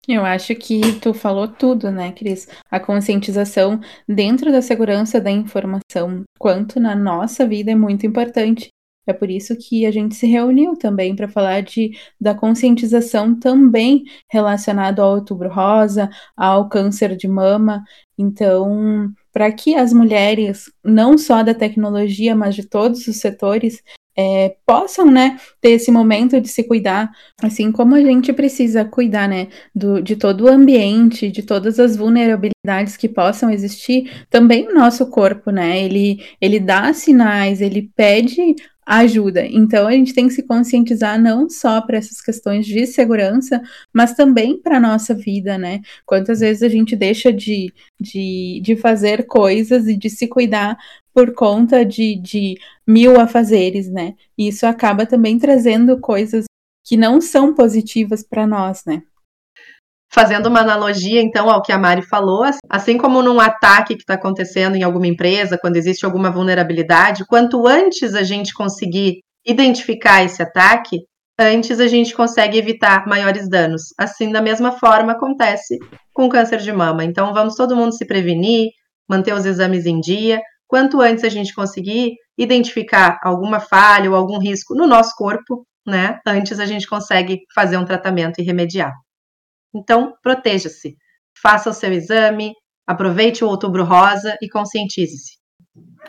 Eu 0.07 0.25
acho 0.25 0.55
que 0.55 1.01
tu 1.01 1.15
falou 1.15 1.49
tudo, 1.49 1.91
né, 1.91 2.13
Cris? 2.13 2.47
A 2.71 2.79
conscientização 2.79 3.81
dentro 4.07 4.53
da 4.53 4.61
segurança 4.61 5.19
da 5.19 5.31
informação, 5.31 6.25
quanto 6.39 6.79
na 6.79 6.95
nossa 6.95 7.47
vida, 7.47 7.71
é 7.71 7.75
muito 7.75 8.07
importante. 8.07 8.69
É 9.07 9.13
por 9.13 9.31
isso 9.31 9.57
que 9.57 9.85
a 9.87 9.91
gente 9.91 10.15
se 10.15 10.27
reuniu 10.27 10.77
também 10.77 11.15
para 11.15 11.29
falar 11.29 11.63
de, 11.63 11.93
da 12.21 12.35
conscientização 12.35 13.39
também 13.39 14.05
relacionado 14.31 15.01
ao 15.01 15.15
outubro 15.15 15.49
rosa, 15.49 16.09
ao 16.37 16.69
câncer 16.69 17.17
de 17.17 17.29
mama. 17.29 17.83
Então, 18.17 19.13
para 19.33 19.51
que 19.53 19.75
as 19.75 19.93
mulheres, 19.93 20.73
não 20.83 21.19
só 21.19 21.43
da 21.43 21.55
tecnologia, 21.55 22.35
mas 22.35 22.55
de 22.55 22.67
todos 22.67 23.07
os 23.07 23.17
setores, 23.17 23.83
é, 24.17 24.57
possam, 24.65 25.11
né, 25.11 25.39
ter 25.61 25.71
esse 25.71 25.91
momento 25.91 26.41
de 26.41 26.49
se 26.49 26.63
cuidar, 26.65 27.11
assim 27.43 27.73
como 27.73 27.95
a 27.95 28.01
gente 28.01 28.33
precisa 28.33 28.85
cuidar, 28.85 29.29
né, 29.29 29.49
do, 29.75 30.01
de 30.01 30.17
todo 30.17 30.45
o 30.45 30.49
ambiente, 30.49 31.31
de 31.31 31.43
todas 31.43 31.81
as 31.81 31.97
vulnerabilidades 31.97 32.97
que 32.97 33.09
possam 33.09 33.51
existir, 33.51 34.25
também 34.31 34.69
o 34.69 34.75
nosso 34.75 35.07
corpo, 35.11 35.51
né, 35.51 35.83
ele, 35.83 36.23
ele 36.41 36.61
dá 36.61 36.93
sinais, 36.93 37.61
ele 37.61 37.91
pede 37.97 38.55
ajuda. 38.87 39.47
Então 39.47 39.87
a 39.87 39.93
gente 39.93 40.15
tem 40.15 40.29
que 40.29 40.35
se 40.35 40.43
conscientizar 40.43 41.21
não 41.21 41.49
só 41.49 41.81
para 41.81 41.99
essas 41.99 42.21
questões 42.21 42.67
de 42.67 42.87
segurança, 42.87 43.63
mas 43.93 44.15
também 44.15 44.59
para 44.61 44.77
a 44.77 44.81
nossa 44.81 45.15
vida, 45.15 45.57
né? 45.59 45.81
Quantas 46.05 46.41
vezes 46.41 46.63
a 46.63 46.69
gente 46.69 46.95
deixa 46.97 47.33
de, 47.33 47.73
de, 48.01 48.61
de 48.63 48.77
fazer 48.77 49.27
coisas 49.27 49.87
e 49.87 49.97
de 49.97 50.11
se 50.11 50.29
cuidar 50.29 50.77
por 51.13 51.33
conta 51.35 51.85
de, 51.85 52.17
de 52.17 52.59
mil 52.87 53.21
afazeres, 53.21 53.89
né? 53.89 54.15
E 54.37 54.49
isso 54.49 54.67
acaba 54.67 55.07
também 55.07 55.39
trazendo 55.39 55.99
coisas 56.01 56.45
que 56.85 56.97
não 56.97 57.21
são 57.21 57.55
positivas 57.55 58.23
para 58.23 58.47
nós, 58.47 58.85
né? 58.85 59.03
Fazendo 60.15 60.47
uma 60.47 60.61
analogia, 60.61 61.21
então, 61.21 61.51
ao 61.51 61.61
que 61.61 61.73
a 61.73 61.79
Mari 61.79 62.03
falou, 62.03 62.45
assim 62.71 62.97
como 62.97 63.21
num 63.21 63.41
ataque 63.41 63.97
que 63.97 64.03
está 64.03 64.15
acontecendo 64.15 64.77
em 64.77 64.85
alguma 64.85 65.09
empresa, 65.09 65.59
quando 65.61 65.75
existe 65.75 66.05
alguma 66.05 66.31
vulnerabilidade, 66.31 67.27
quanto 67.27 67.67
antes 67.67 68.15
a 68.15 68.23
gente 68.23 68.55
conseguir 68.55 69.19
identificar 69.45 70.23
esse 70.23 70.41
ataque, 70.41 71.01
antes 71.37 71.81
a 71.81 71.89
gente 71.89 72.15
consegue 72.15 72.57
evitar 72.57 73.09
maiores 73.09 73.49
danos. 73.49 73.83
Assim, 73.99 74.31
da 74.31 74.41
mesma 74.41 74.71
forma, 74.79 75.15
acontece 75.15 75.79
com 76.15 76.27
o 76.27 76.29
câncer 76.29 76.59
de 76.59 76.73
mama. 76.73 77.03
Então, 77.03 77.35
vamos 77.35 77.57
todo 77.57 77.75
mundo 77.75 77.93
se 77.93 78.07
prevenir, 78.07 78.69
manter 79.11 79.35
os 79.35 79.45
exames 79.45 79.85
em 79.85 79.99
dia. 79.99 80.41
Quanto 80.69 81.01
antes 81.01 81.25
a 81.25 81.29
gente 81.29 81.53
conseguir 81.53 82.13
identificar 82.39 83.19
alguma 83.25 83.59
falha 83.59 84.09
ou 84.09 84.17
algum 84.17 84.39
risco 84.39 84.77
no 84.77 84.87
nosso 84.87 85.13
corpo, 85.17 85.67
né? 85.85 86.21
Antes 86.25 86.61
a 86.61 86.67
gente 86.67 86.87
consegue 86.87 87.41
fazer 87.53 87.77
um 87.77 87.85
tratamento 87.85 88.41
e 88.41 88.45
remediar. 88.45 88.93
Então, 89.75 90.15
proteja-se. 90.23 90.97
Faça 91.41 91.71
o 91.71 91.75
seu 91.75 91.93
exame, 91.93 92.53
aproveite 92.87 93.45
o 93.45 93.49
outubro 93.49 93.85
rosa 93.85 94.37
e 94.41 94.49
conscientize-se. 94.49 95.45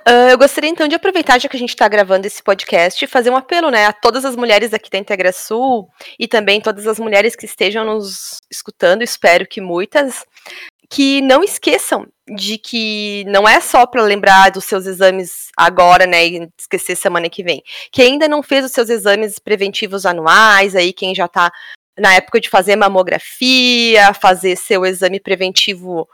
Uh, 0.07 0.29
eu 0.29 0.37
gostaria 0.37 0.69
então 0.69 0.87
de 0.87 0.93
aproveitar, 0.93 1.39
já 1.39 1.49
que 1.49 1.57
a 1.57 1.59
gente 1.59 1.69
está 1.69 1.87
gravando 1.87 2.27
esse 2.27 2.43
podcast, 2.43 3.03
e 3.03 3.07
fazer 3.07 3.31
um 3.31 3.35
apelo 3.35 3.71
né, 3.71 3.87
a 3.87 3.93
todas 3.93 4.23
as 4.23 4.35
mulheres 4.35 4.71
aqui 4.71 4.89
da 4.89 4.99
Integra 4.99 5.31
Sul 5.33 5.89
e 6.19 6.27
também 6.27 6.61
todas 6.61 6.85
as 6.85 6.99
mulheres 6.99 7.35
que 7.35 7.45
estejam 7.45 7.83
nos 7.83 8.37
escutando, 8.51 9.01
espero 9.01 9.47
que 9.47 9.59
muitas, 9.59 10.23
que 10.91 11.21
não 11.21 11.43
esqueçam 11.43 12.05
de 12.35 12.59
que 12.59 13.23
não 13.25 13.47
é 13.47 13.59
só 13.59 13.87
para 13.87 14.03
lembrar 14.03 14.51
dos 14.51 14.65
seus 14.65 14.85
exames 14.85 15.49
agora, 15.57 16.05
né, 16.05 16.27
e 16.27 16.49
esquecer 16.59 16.95
semana 16.95 17.27
que 17.27 17.43
vem. 17.43 17.63
Que 17.91 18.03
ainda 18.03 18.27
não 18.27 18.43
fez 18.43 18.63
os 18.63 18.71
seus 18.71 18.89
exames 18.89 19.39
preventivos 19.39 20.05
anuais, 20.05 20.75
aí 20.75 20.93
quem 20.93 21.15
já 21.15 21.25
está 21.25 21.51
na 21.97 22.13
época 22.13 22.39
de 22.39 22.49
fazer 22.49 22.75
mamografia, 22.75 24.13
fazer 24.13 24.55
seu 24.55 24.85
exame 24.85 25.19
preventivo 25.19 26.07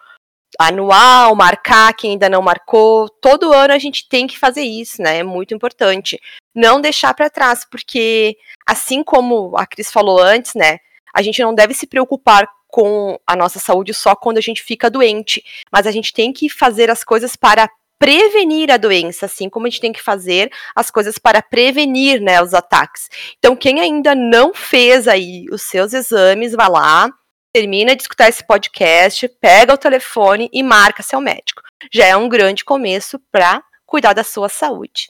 anual, 0.60 1.36
marcar 1.36 1.94
quem 1.94 2.12
ainda 2.12 2.30
não 2.30 2.42
marcou. 2.42 3.10
Todo 3.10 3.54
ano 3.54 3.74
a 3.74 3.80
gente 3.80 4.08
tem 4.08 4.28
que 4.28 4.38
fazer 4.38 4.62
isso, 4.62 5.02
né? 5.02 5.20
É 5.20 5.24
muito 5.24 5.54
importante. 5.54 6.20
Não 6.54 6.82
deixar 6.82 7.14
para 7.14 7.30
trás, 7.30 7.66
porque 7.66 8.38
assim 8.68 9.04
como 9.04 9.58
a 9.58 9.66
Cris 9.66 9.92
falou 9.92 10.20
antes, 10.22 10.54
né? 10.54 10.80
A 11.14 11.22
gente 11.22 11.42
não 11.42 11.54
deve 11.54 11.74
se 11.74 11.88
preocupar 11.88 12.48
com 12.68 13.20
a 13.28 13.36
nossa 13.36 13.60
saúde 13.60 13.94
só 13.94 14.16
quando 14.16 14.38
a 14.38 14.42
gente 14.42 14.64
fica 14.64 14.90
doente, 14.90 15.44
mas 15.72 15.86
a 15.86 15.92
gente 15.92 16.14
tem 16.14 16.32
que 16.32 16.50
fazer 16.50 16.90
as 16.90 17.04
coisas 17.04 17.36
para 17.36 17.70
prevenir 18.02 18.72
a 18.72 18.78
doença, 18.78 19.28
assim 19.28 19.48
como 19.48 19.68
a 19.68 19.70
gente 19.70 19.80
tem 19.80 19.94
que 19.94 20.02
fazer 20.02 20.50
as 20.76 20.90
coisas 20.90 21.20
para 21.20 21.40
prevenir, 21.40 22.20
né, 22.20 22.42
os 22.42 22.52
ataques. 22.52 23.08
Então, 23.38 23.56
quem 23.56 23.80
ainda 23.80 24.16
não 24.16 24.56
fez 24.56 25.08
aí 25.08 25.46
os 25.52 25.62
seus 25.62 25.94
exames, 25.94 26.54
vá 26.54 26.68
lá, 26.68 27.12
termina 27.54 27.96
de 27.96 28.02
escutar 28.02 28.28
esse 28.28 28.44
podcast, 28.44 29.28
pega 29.40 29.76
o 29.76 29.78
telefone 29.78 30.50
e 30.52 30.64
marca 30.64 31.04
seu 31.04 31.22
médico. 31.22 31.62
Já 31.94 32.08
é 32.08 32.18
um 32.18 32.28
grande 32.28 32.66
começo 32.66 33.20
para 33.32 33.62
cuidar 33.86 34.14
da 34.14 34.24
sua 34.24 34.50
saúde. 34.50 35.08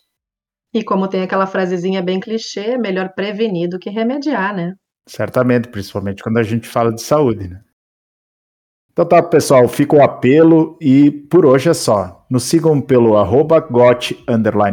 E 0.73 0.83
como 0.83 1.07
tem 1.07 1.21
aquela 1.21 1.47
frasezinha 1.47 2.01
bem 2.01 2.19
clichê, 2.19 2.71
é 2.71 2.77
melhor 2.77 3.13
prevenir 3.15 3.69
do 3.69 3.79
que 3.79 3.89
remediar, 3.89 4.53
né? 4.53 4.73
Certamente, 5.07 5.69
principalmente 5.69 6.21
quando 6.21 6.39
a 6.39 6.43
gente 6.43 6.67
fala 6.67 6.93
de 6.93 7.01
saúde, 7.01 7.47
né? 7.47 7.61
Então 8.93 9.05
tá, 9.05 9.23
pessoal, 9.23 9.67
fica 9.69 9.95
o 9.95 10.03
apelo 10.03 10.77
e 10.81 11.09
por 11.09 11.45
hoje 11.45 11.69
é 11.69 11.73
só. 11.73 12.25
Nos 12.29 12.43
sigam 12.43 12.81
pelo 12.81 13.17
arroba 13.17 13.59
got, 13.59 14.13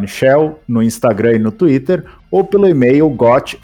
shell, 0.06 0.58
no 0.66 0.82
Instagram 0.82 1.34
e 1.34 1.38
no 1.38 1.52
Twitter, 1.52 2.04
ou 2.30 2.44
pelo 2.44 2.68
e-mail 2.68 3.08
got, 3.10 3.56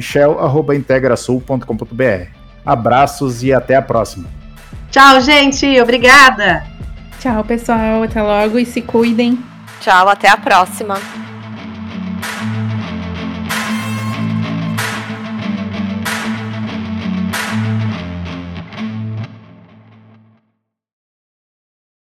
shell, 0.00 0.40
arroba 0.40 0.74
integrasul.com.br. 0.74 2.26
Abraços 2.66 3.42
e 3.42 3.52
até 3.52 3.76
a 3.76 3.82
próxima. 3.82 4.28
Tchau, 4.90 5.20
gente. 5.20 5.80
Obrigada. 5.80 6.64
Tchau, 7.20 7.44
pessoal. 7.44 8.02
Até 8.02 8.20
logo 8.20 8.58
e 8.58 8.66
se 8.66 8.82
cuidem. 8.82 9.38
Tchau, 9.80 10.08
até 10.08 10.28
a 10.28 10.36
próxima. 10.36 10.98